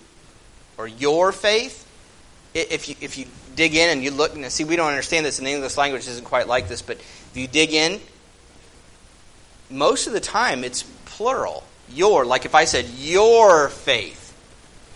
or 0.77 0.89
your 0.89 1.31
faith, 1.31 1.87
if 2.53 2.89
you, 2.89 2.97
if 3.01 3.17
you 3.17 3.27
dig 3.55 3.75
in 3.75 3.91
and 3.91 4.03
you 4.03 4.11
look, 4.11 4.35
and 4.35 4.45
see, 4.51 4.65
we 4.65 4.77
don't 4.77 4.89
understand 4.89 5.25
this 5.25 5.39
in 5.39 5.45
the 5.45 5.53
English 5.53 5.77
language, 5.77 6.09
isn't 6.09 6.25
quite 6.25 6.49
like 6.49 6.69
this, 6.69 6.83
but 6.83 6.97
if 6.97 7.33
you 7.35 7.47
dig 7.47 7.73
in, 7.73 8.01
most 9.71 10.07
of 10.07 10.13
the 10.13 10.21
time 10.21 10.65
it's 10.65 10.83
plural. 11.05 11.65
Your, 11.91 12.25
like 12.25 12.45
if 12.45 12.55
I 12.55 12.65
said 12.65 12.87
your 12.87 13.69
faith. 13.69 14.25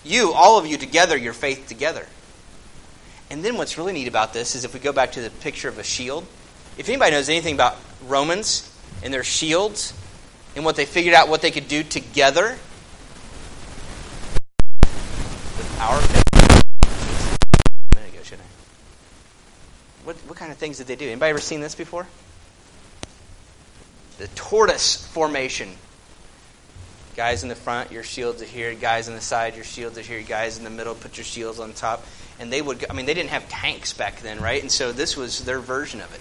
You, 0.05 0.33
all 0.33 0.59
of 0.59 0.67
you 0.67 0.77
together, 0.79 1.17
your 1.17 1.33
faith 1.33 1.67
together. 1.69 2.07
And 3.31 3.45
then 3.45 3.57
what's 3.57 3.79
really 3.79 3.93
neat 3.93 4.09
about 4.09 4.33
this 4.33 4.55
is 4.55 4.65
if 4.65 4.75
we 4.75 4.81
go 4.81 4.93
back 4.93 5.13
to 5.13 5.21
the 5.21 5.31
picture 5.31 5.69
of 5.69 5.79
a 5.79 5.85
shield, 5.85 6.27
if 6.77 6.89
anybody 6.89 7.13
knows 7.13 7.29
anything 7.29 7.55
about 7.55 7.77
Romans 8.07 8.69
and 9.03 9.13
their 9.13 9.25
shields 9.25 9.95
and 10.55 10.65
what 10.65 10.77
they 10.77 10.85
figured 10.85 11.15
out 11.15 11.29
what 11.29 11.41
they 11.41 11.51
could 11.51 11.69
do 11.69 11.83
together 11.83 12.59
our? 15.83 16.01
What, 20.05 20.17
what 20.27 20.37
kind 20.37 20.51
of 20.51 20.59
things 20.59 20.79
did 20.79 20.89
they 20.89 20.97
do? 20.97 21.07
Anybody 21.07 21.31
ever 21.31 21.41
seen 21.41 21.61
this 21.61 21.75
before? 21.75 22.07
The 24.23 24.29
tortoise 24.37 24.95
formation. 24.95 25.69
Guys 27.17 27.43
in 27.43 27.49
the 27.49 27.57
front, 27.57 27.91
your 27.91 28.05
shields 28.05 28.41
are 28.41 28.45
here. 28.45 28.73
Guys 28.73 29.09
in 29.09 29.17
the 29.17 29.21
side, 29.21 29.57
your 29.57 29.65
shields 29.65 29.99
are 29.99 30.03
here. 30.03 30.23
Guys 30.23 30.59
in 30.59 30.63
the 30.63 30.71
middle, 30.71 30.95
put 30.95 31.17
your 31.17 31.25
shields 31.25 31.59
on 31.59 31.73
top. 31.73 32.07
And 32.39 32.53
they 32.53 32.63
would, 32.63 32.87
I 32.89 32.93
mean, 32.93 33.07
they 33.07 33.15
didn't 33.15 33.31
have 33.31 33.49
tanks 33.49 33.93
back 33.93 34.21
then, 34.21 34.41
right? 34.41 34.63
And 34.63 34.71
so 34.71 34.93
this 34.93 35.17
was 35.17 35.45
their 35.45 35.59
version 35.59 36.01
of 36.01 36.15
it. 36.15 36.21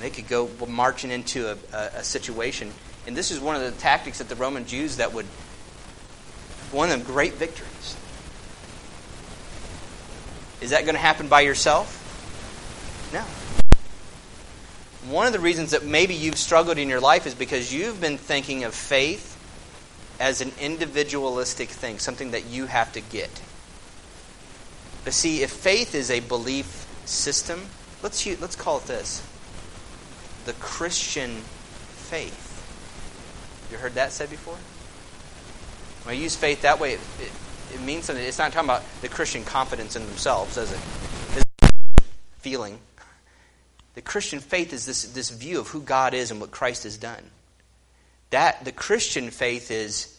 They 0.00 0.10
could 0.10 0.26
go 0.26 0.50
marching 0.66 1.12
into 1.12 1.52
a, 1.52 1.56
a, 1.72 1.90
a 1.98 2.02
situation. 2.02 2.72
And 3.06 3.16
this 3.16 3.30
is 3.30 3.38
one 3.38 3.54
of 3.54 3.62
the 3.62 3.70
tactics 3.80 4.18
that 4.18 4.28
the 4.28 4.34
Romans 4.34 4.72
used 4.72 4.98
that 4.98 5.14
would, 5.14 5.26
one 6.72 6.90
of 6.90 6.98
them 6.98 7.06
great 7.06 7.34
victories. 7.34 7.96
Is 10.60 10.70
that 10.70 10.82
going 10.82 10.96
to 10.96 11.00
happen 11.00 11.28
by 11.28 11.42
yourself? 11.42 12.02
No. 13.12 13.24
One 15.08 15.26
of 15.26 15.32
the 15.32 15.38
reasons 15.38 15.70
that 15.70 15.84
maybe 15.84 16.14
you've 16.14 16.38
struggled 16.38 16.78
in 16.78 16.88
your 16.88 17.00
life 17.00 17.26
is 17.26 17.34
because 17.34 17.72
you've 17.72 18.00
been 18.00 18.18
thinking 18.18 18.64
of 18.64 18.74
faith 18.74 19.34
as 20.18 20.40
an 20.40 20.50
individualistic 20.60 21.68
thing, 21.68 21.98
something 21.98 22.32
that 22.32 22.46
you 22.46 22.66
have 22.66 22.92
to 22.94 23.00
get. 23.00 23.30
But 25.04 25.12
see, 25.12 25.42
if 25.42 25.50
faith 25.52 25.94
is 25.94 26.10
a 26.10 26.18
belief 26.20 26.86
system, 27.04 27.66
let's 28.02 28.26
let's 28.40 28.56
call 28.56 28.78
it 28.78 28.86
this: 28.86 29.24
the 30.44 30.54
Christian 30.54 31.36
faith. 31.36 32.42
You 33.70 33.78
heard 33.78 33.94
that 33.94 34.10
said 34.10 34.30
before? 34.30 34.58
When 36.04 36.16
I 36.16 36.18
use 36.18 36.34
faith 36.34 36.62
that 36.62 36.80
way, 36.80 36.94
it, 36.94 37.00
it, 37.20 37.32
it 37.74 37.80
means 37.80 38.06
something. 38.06 38.24
It's 38.24 38.38
not 38.38 38.52
talking 38.52 38.68
about 38.68 38.82
the 39.02 39.08
Christian 39.08 39.44
confidence 39.44 39.94
in 39.94 40.04
themselves, 40.06 40.56
does 40.56 40.72
it? 40.72 40.78
It's 41.36 41.70
feeling. 42.38 42.80
The 43.96 44.02
Christian 44.02 44.40
faith 44.40 44.74
is 44.74 44.84
this, 44.84 45.04
this 45.04 45.30
view 45.30 45.58
of 45.58 45.68
who 45.68 45.80
God 45.80 46.12
is 46.12 46.30
and 46.30 46.38
what 46.38 46.50
Christ 46.50 46.84
has 46.84 46.98
done. 46.98 47.30
That 48.28 48.64
the 48.64 48.70
Christian 48.70 49.30
faith 49.30 49.70
is 49.70 50.14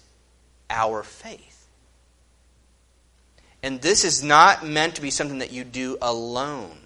our 0.67 1.03
faith. 1.03 1.67
And 3.61 3.79
this 3.79 4.03
is 4.03 4.23
not 4.23 4.65
meant 4.65 4.95
to 4.95 5.01
be 5.01 5.11
something 5.11 5.39
that 5.39 5.51
you 5.51 5.63
do 5.63 5.95
alone, 6.01 6.77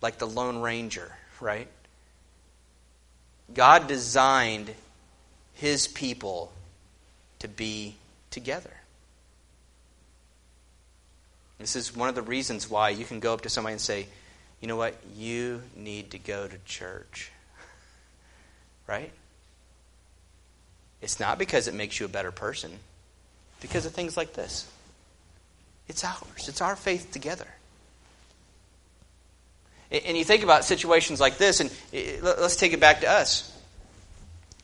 like 0.00 0.16
the 0.16 0.26
Lone 0.26 0.62
Ranger, 0.62 1.12
right? 1.38 1.68
God 3.52 3.88
designed 3.88 4.72
his 5.52 5.86
people 5.86 6.50
to 7.40 7.48
be 7.48 7.96
together. 8.30 8.72
This 11.58 11.76
is 11.76 11.94
one 11.94 12.08
of 12.08 12.14
the 12.14 12.22
reasons 12.22 12.70
why 12.70 12.88
you 12.88 13.04
can 13.04 13.20
go 13.20 13.34
up 13.34 13.42
to 13.42 13.50
somebody 13.50 13.72
and 13.72 13.80
say, 13.80 14.06
you 14.60 14.68
know 14.68 14.76
what? 14.76 14.94
You 15.16 15.62
need 15.76 16.10
to 16.12 16.18
go 16.18 16.46
to 16.46 16.58
church. 16.64 17.30
Right? 18.88 19.10
It's 21.02 21.18
not 21.18 21.38
because 21.38 21.66
it 21.66 21.74
makes 21.74 21.98
you 21.98 22.06
a 22.06 22.08
better 22.08 22.30
person. 22.30 22.70
Because 23.60 23.84
of 23.84 23.92
things 23.92 24.16
like 24.16 24.34
this. 24.34 24.64
It's 25.88 26.04
ours, 26.04 26.48
it's 26.48 26.60
our 26.60 26.76
faith 26.76 27.10
together. 27.10 27.46
And 29.90 30.16
you 30.16 30.24
think 30.24 30.42
about 30.42 30.64
situations 30.64 31.20
like 31.20 31.38
this, 31.38 31.60
and 31.60 31.70
let's 32.22 32.56
take 32.56 32.72
it 32.72 32.80
back 32.80 33.00
to 33.02 33.10
us. 33.10 33.52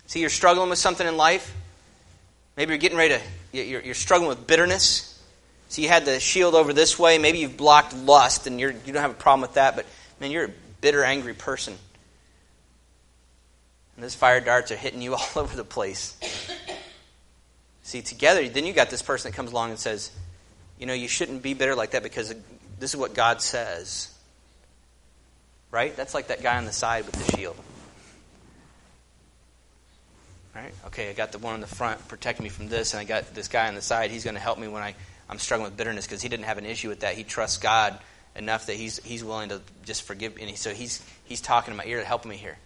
See, 0.07 0.21
you're 0.21 0.31
struggling 0.31 0.69
with 0.69 0.81
something 0.81 1.07
in 1.07 1.17
life. 1.17 1.55
Maybe 2.57 2.71
you're 2.71 2.79
getting 2.79 2.99
ready 2.99 3.19
to, 3.53 3.65
you're, 3.65 3.95
struggling 3.95 4.29
with 4.29 4.47
bitterness. 4.47 5.12
So 5.73 5.81
you 5.81 5.89
had 5.89 6.05
the 6.05 6.21
shield 6.21 6.55
over 6.55 6.75
this 6.75 6.99
way. 6.99 7.17
Maybe 7.17 7.39
you've 7.39 7.57
blocked 7.57 7.97
lust, 7.97 8.47
and 8.47 8.61
you're, 8.61 8.73
you 8.73 8.93
don't 8.93 9.01
have 9.01 9.11
a 9.11 9.15
problem 9.15 9.41
with 9.41 9.55
that, 9.55 9.75
but 9.75 9.87
man, 10.21 10.31
you're 10.31 10.45
a 10.45 10.51
bitter, 10.83 11.03
angry 11.03 11.33
person. 11.33 11.73
And 13.97 14.05
those 14.05 14.15
fire 14.15 14.43
darts 14.43 14.71
are 14.71 14.77
hitting 14.77 15.01
you 15.01 15.15
all 15.15 15.27
over 15.35 15.57
the 15.57 15.65
place. 15.65 16.15
See, 17.85 18.03
together, 18.03 18.47
then 18.51 18.67
you 18.67 18.75
got 18.75 18.91
this 18.91 19.01
person 19.01 19.31
that 19.31 19.35
comes 19.35 19.51
along 19.51 19.71
and 19.71 19.79
says, 19.79 20.11
you 20.79 20.85
know, 20.85 20.93
you 20.93 21.09
shouldn't 21.09 21.43
be 21.43 21.55
bitter 21.55 21.75
like 21.75 21.93
that 21.93 22.03
because 22.03 22.35
this 22.79 22.93
is 22.93 22.97
what 22.99 23.15
God 23.15 23.41
says. 23.41 24.13
Right? 25.71 25.97
That's 25.97 26.13
like 26.13 26.27
that 26.27 26.43
guy 26.43 26.59
on 26.59 26.67
the 26.67 26.73
side 26.73 27.07
with 27.07 27.15
the 27.15 27.35
shield. 27.35 27.57
Right? 30.55 30.75
Okay, 30.89 31.09
I 31.09 31.15
got 31.15 31.33
the 31.33 31.39
one 31.39 31.55
on 31.55 31.61
the 31.63 31.67
front 31.67 32.07
protecting 32.09 32.45
me 32.45 32.51
from 32.51 32.69
this, 32.69 32.93
and 32.93 33.01
I 33.01 33.05
got 33.05 33.35
this 33.35 33.49
guy 33.49 33.69
on 33.69 33.75
the 33.75 33.81
side. 33.81 34.11
He's 34.11 34.23
going 34.23 34.35
to 34.35 34.41
help 34.41 34.59
me 34.59 34.69
when 34.69 34.83
I, 34.83 34.95
I'm 35.29 35.39
struggling 35.39 35.71
with 35.71 35.77
bitterness 35.77 36.07
because 36.07 36.23
he 36.23 36.29
didn't 36.29 36.47
have 36.47 36.59
an 36.59 36.67
issue 36.67 36.89
with 36.89 37.01
that. 37.01 37.15
He 37.15 37.25
trusts 37.25 37.59
God 37.59 37.99
enough 38.37 38.67
that 38.67 38.77
he's, 38.77 39.03
he's 39.05 39.25
willing 39.25 39.51
to 39.51 39.61
just 39.85 40.03
forgive. 40.03 40.37
He, 40.37 40.57
so 40.57 40.73
he's, 40.73 41.05
he's 41.25 41.41
talking 41.41 41.73
in 41.73 41.79
my 41.79 41.85
ear, 41.85 42.03
helping 42.05 42.31
me 42.31 42.37
here. 42.37 42.59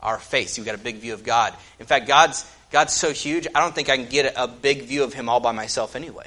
Our 0.00 0.18
face. 0.18 0.56
We've 0.56 0.66
got 0.66 0.74
a 0.74 0.78
big 0.78 0.96
view 0.96 1.14
of 1.14 1.24
God. 1.24 1.54
In 1.78 1.86
fact, 1.86 2.08
God's, 2.08 2.50
God's 2.70 2.94
so 2.94 3.12
huge, 3.12 3.46
I 3.54 3.60
don't 3.60 3.74
think 3.74 3.88
I 3.90 3.96
can 3.96 4.06
get 4.06 4.34
a, 4.34 4.44
a 4.44 4.48
big 4.48 4.82
view 4.82 5.04
of 5.04 5.12
him 5.12 5.28
all 5.28 5.40
by 5.40 5.52
myself 5.52 5.94
anyway. 5.94 6.26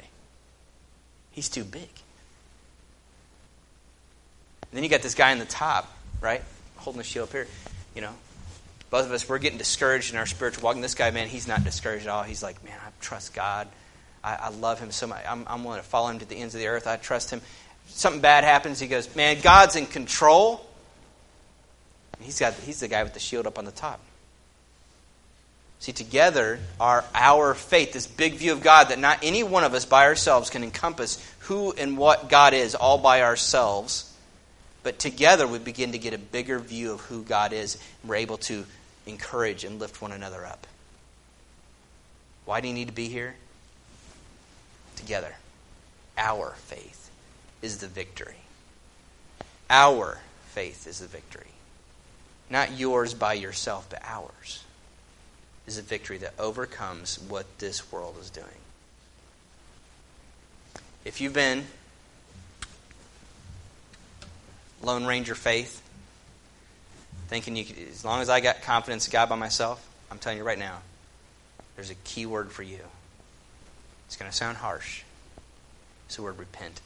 He's 1.32 1.48
too 1.48 1.64
big. 1.64 1.88
And 4.62 4.78
then 4.78 4.84
you 4.84 4.90
got 4.90 5.02
this 5.02 5.14
guy 5.14 5.32
in 5.32 5.38
the 5.38 5.44
top 5.44 5.90
right? 6.24 6.42
Holding 6.78 6.98
the 6.98 7.04
shield 7.04 7.28
up 7.28 7.32
here. 7.32 7.46
You 7.94 8.00
know, 8.00 8.12
both 8.90 9.06
of 9.06 9.12
us, 9.12 9.28
we're 9.28 9.38
getting 9.38 9.58
discouraged 9.58 10.12
in 10.12 10.18
our 10.18 10.26
spiritual 10.26 10.64
walk. 10.64 10.74
And 10.74 10.82
this 10.82 10.94
guy, 10.94 11.10
man, 11.10 11.28
he's 11.28 11.46
not 11.46 11.62
discouraged 11.62 12.06
at 12.06 12.10
all. 12.10 12.22
He's 12.24 12.42
like, 12.42 12.64
man, 12.64 12.76
I 12.84 12.88
trust 13.00 13.34
God. 13.34 13.68
I, 14.24 14.36
I 14.44 14.48
love 14.48 14.80
him 14.80 14.90
so 14.90 15.06
much. 15.06 15.22
I'm, 15.28 15.44
I'm 15.46 15.62
willing 15.62 15.80
to 15.80 15.86
follow 15.86 16.08
him 16.08 16.18
to 16.18 16.24
the 16.24 16.36
ends 16.36 16.54
of 16.54 16.60
the 16.60 16.68
earth. 16.68 16.86
I 16.86 16.96
trust 16.96 17.30
him. 17.30 17.42
Something 17.88 18.22
bad 18.22 18.42
happens. 18.42 18.80
He 18.80 18.88
goes, 18.88 19.14
man, 19.14 19.40
God's 19.42 19.76
in 19.76 19.86
control. 19.86 20.64
he's, 22.20 22.40
got, 22.40 22.54
he's 22.54 22.80
the 22.80 22.88
guy 22.88 23.02
with 23.02 23.12
the 23.12 23.20
shield 23.20 23.46
up 23.46 23.58
on 23.58 23.66
the 23.66 23.72
top. 23.72 24.00
See, 25.80 25.92
together 25.92 26.58
are 26.80 27.04
our 27.14 27.52
faith, 27.52 27.92
this 27.92 28.06
big 28.06 28.34
view 28.34 28.52
of 28.52 28.62
God 28.62 28.88
that 28.88 28.98
not 28.98 29.18
any 29.22 29.42
one 29.42 29.64
of 29.64 29.74
us 29.74 29.84
by 29.84 30.06
ourselves 30.06 30.48
can 30.48 30.64
encompass 30.64 31.22
who 31.40 31.72
and 31.72 31.98
what 31.98 32.30
God 32.30 32.54
is 32.54 32.74
all 32.74 32.96
by 32.96 33.20
ourselves. 33.20 34.10
But 34.82 34.98
together 34.98 35.46
we 35.46 35.58
begin 35.58 35.92
to 35.92 35.98
get 35.98 36.14
a 36.14 36.18
bigger 36.18 36.58
view 36.58 36.92
of 36.92 37.00
who 37.02 37.22
God 37.22 37.52
is, 37.52 37.74
and 38.00 38.08
we're 38.08 38.16
able 38.16 38.38
to 38.38 38.64
encourage 39.06 39.64
and 39.64 39.78
lift 39.78 40.00
one 40.00 40.12
another 40.12 40.46
up. 40.46 40.66
Why 42.46 42.62
do 42.62 42.68
you 42.68 42.74
need 42.74 42.88
to 42.88 42.94
be 42.94 43.08
here? 43.08 43.34
Together. 44.96 45.34
Our 46.16 46.54
faith 46.66 47.10
is 47.62 47.78
the 47.78 47.88
victory. 47.88 48.36
Our 49.68 50.18
faith 50.50 50.86
is 50.86 51.00
the 51.00 51.06
victory. 51.06 51.46
Not 52.50 52.78
yours 52.78 53.14
by 53.14 53.34
yourself, 53.34 53.86
but 53.90 54.02
ours 54.04 54.64
is 55.66 55.78
a 55.78 55.82
victory 55.82 56.18
that 56.18 56.34
overcomes 56.38 57.18
what 57.18 57.58
this 57.58 57.90
world 57.90 58.16
is 58.20 58.30
doing. 58.30 58.46
If 61.04 61.20
you've 61.20 61.32
been 61.32 61.64
Lone 64.82 65.06
Ranger 65.06 65.34
faith, 65.34 65.82
thinking 67.28 67.56
you 67.56 67.64
could, 67.64 67.78
as 67.90 68.04
long 68.04 68.20
as 68.20 68.28
I 68.28 68.40
got 68.40 68.62
confidence 68.62 69.06
in 69.06 69.12
God 69.12 69.28
by 69.28 69.36
myself, 69.36 69.86
I'm 70.10 70.18
telling 70.18 70.38
you 70.38 70.44
right 70.44 70.58
now, 70.58 70.78
there's 71.76 71.90
a 71.90 71.94
key 71.96 72.26
word 72.26 72.52
for 72.52 72.62
you. 72.62 72.80
It's 74.06 74.16
going 74.16 74.30
to 74.30 74.36
sound 74.36 74.58
harsh. 74.58 75.02
It's 76.06 76.16
the 76.16 76.22
word 76.22 76.38
repent. 76.38 76.80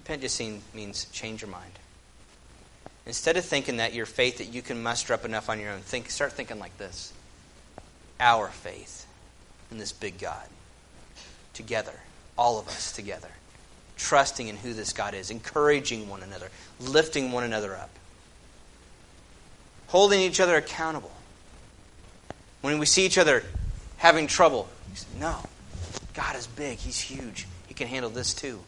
Repent 0.00 0.22
just 0.22 0.40
means 0.74 1.06
change 1.12 1.42
your 1.42 1.50
mind. 1.50 1.72
Instead 3.06 3.36
of 3.36 3.44
thinking 3.44 3.78
that 3.78 3.94
your 3.94 4.06
faith 4.06 4.38
that 4.38 4.52
you 4.52 4.62
can 4.62 4.82
muster 4.82 5.14
up 5.14 5.24
enough 5.24 5.48
on 5.48 5.60
your 5.60 5.70
own, 5.70 5.80
think, 5.80 6.10
start 6.10 6.32
thinking 6.32 6.58
like 6.58 6.76
this. 6.78 7.12
Our 8.20 8.48
faith 8.48 9.06
in 9.70 9.78
this 9.78 9.92
big 9.92 10.18
God. 10.18 10.46
Together. 11.54 11.94
All 12.36 12.58
of 12.58 12.68
us 12.68 12.92
together 12.92 13.30
trusting 13.98 14.48
in 14.48 14.56
who 14.56 14.72
this 14.72 14.92
God 14.92 15.12
is, 15.12 15.30
encouraging 15.30 16.08
one 16.08 16.22
another, 16.22 16.48
lifting 16.80 17.32
one 17.32 17.44
another 17.44 17.76
up, 17.76 17.90
holding 19.88 20.20
each 20.20 20.40
other 20.40 20.56
accountable. 20.56 21.12
When 22.62 22.78
we 22.78 22.86
see 22.86 23.04
each 23.04 23.18
other 23.18 23.44
having 23.98 24.26
trouble, 24.26 24.68
say, 24.94 25.06
no, 25.20 25.36
God 26.18 26.34
is 26.34 26.48
big, 26.48 26.78
He's 26.78 26.98
huge, 26.98 27.46
He 27.68 27.74
can 27.74 27.86
handle 27.86 28.10
this 28.10 28.34
too. 28.34 28.58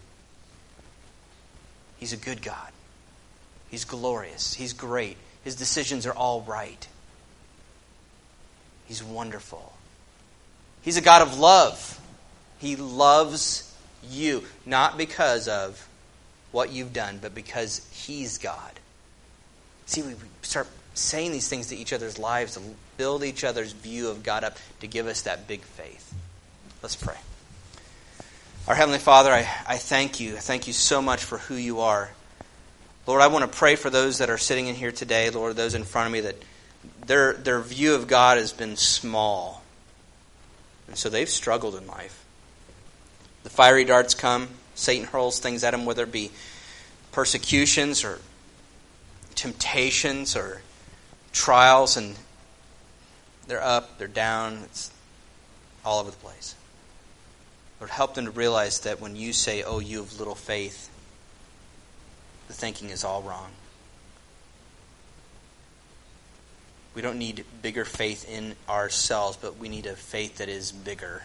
He's 1.99 2.13
a 2.13 2.17
good 2.17 2.43
God. 2.43 2.71
He's 3.73 3.85
glorious. 3.85 4.55
He's 4.55 4.73
great. 4.73 5.17
His 5.43 5.57
decisions 5.57 6.07
are 6.07 6.15
all 6.15 6.43
right. 6.43 6.87
He's 8.87 9.03
wonderful. 9.03 9.73
He's 10.83 10.97
a 10.97 11.01
God 11.01 11.23
of 11.23 11.41
love. 11.41 12.01
He 12.61 12.77
loves 12.77 13.75
you, 14.09 14.45
not 14.65 14.97
because 14.97 15.49
of 15.49 15.89
what 16.53 16.71
you've 16.71 16.93
done, 16.93 17.19
but 17.21 17.35
because 17.35 17.85
He's 17.93 18.39
God. 18.39 18.79
See, 19.87 20.03
we 20.03 20.15
start 20.43 20.69
saying 20.95 21.33
these 21.33 21.49
things 21.49 21.67
to 21.67 21.77
each 21.77 21.93
other's 21.93 22.17
lives 22.17 22.55
to 22.55 22.61
build 22.97 23.25
each 23.25 23.43
other's 23.43 23.73
view 23.73 24.09
of 24.09 24.23
God 24.23 24.45
up 24.45 24.57
to 24.81 24.87
give 24.87 25.09
us 25.09 25.23
that 25.23 25.49
big 25.49 25.63
faith. 25.63 26.15
Let's 26.81 26.97
pray. 26.97 27.17
Our 28.69 28.75
Heavenly 28.75 28.99
Father, 28.99 29.33
I, 29.33 29.49
I 29.67 29.79
thank 29.79 30.21
you. 30.21 30.37
I 30.37 30.39
thank 30.39 30.67
you 30.67 30.73
so 30.73 31.01
much 31.01 31.25
for 31.25 31.39
who 31.39 31.55
you 31.55 31.81
are. 31.81 32.11
Lord, 33.07 33.23
I 33.23 33.27
want 33.29 33.51
to 33.51 33.59
pray 33.59 33.75
for 33.75 33.91
those 33.91 34.19
that 34.19 34.31
are 34.31 34.39
sitting 34.39 34.67
in 34.67 34.75
here 34.75 34.93
today, 34.93 35.31
Lord, 35.31 35.57
those 35.57 35.75
in 35.75 35.83
front 35.83 36.07
of 36.07 36.13
me 36.13 36.21
that 36.21 36.37
their, 37.07 37.33
their 37.33 37.61
view 37.61 37.95
of 37.95 38.07
God 38.07 38.37
has 38.37 38.53
been 38.53 38.77
small. 38.77 39.65
And 40.87 40.97
so 40.97 41.09
they've 41.09 41.29
struggled 41.29 41.75
in 41.75 41.87
life. 41.87 42.25
The 43.43 43.51
fiery 43.51 43.85
darts 43.85 44.15
come, 44.15 44.49
Satan 44.75 45.07
hurls 45.07 45.41
things 45.41 45.65
at 45.65 45.71
them, 45.71 45.87
whether 45.87 46.05
it 46.05 46.13
be 46.13 46.31
persecutions 47.13 48.05
or 48.05 48.21
temptations 49.35 50.37
or 50.37 50.61
trials, 51.33 51.97
and 51.97 52.15
they're 53.49 53.63
up, 53.63 53.99
they're 53.99 54.07
down, 54.07 54.59
it's 54.65 54.93
all 55.83 56.01
over 56.01 56.11
the 56.11 56.17
place. 56.19 56.55
Lord, 57.81 57.91
help 57.91 58.15
them 58.15 58.27
to 58.27 58.31
realize 58.31 58.81
that 58.81 59.01
when 59.01 59.17
you 59.17 59.33
say, 59.33 59.63
Oh, 59.63 59.79
you 59.79 59.99
have 59.99 60.19
little 60.19 60.35
faith, 60.35 60.91
the 62.47 62.53
thinking 62.53 62.91
is 62.91 63.05
all 63.05 63.23
wrong. 63.23 63.51
We 66.95 67.03
don't 67.03 67.19
need 67.19 67.45
bigger 67.63 67.85
faith 67.85 68.29
in 68.29 68.57
ourselves, 68.69 69.39
but 69.41 69.57
we 69.57 69.69
need 69.69 69.87
a 69.87 69.95
faith 69.95 70.39
that 70.39 70.49
is 70.49 70.73
bigger 70.73 71.23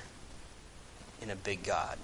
in 1.21 1.29
a 1.29 1.35
big 1.35 1.63
God. 1.63 1.97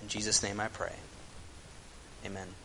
In 0.00 0.08
Jesus' 0.08 0.42
name 0.42 0.60
I 0.60 0.68
pray. 0.68 0.94
Amen. 2.24 2.54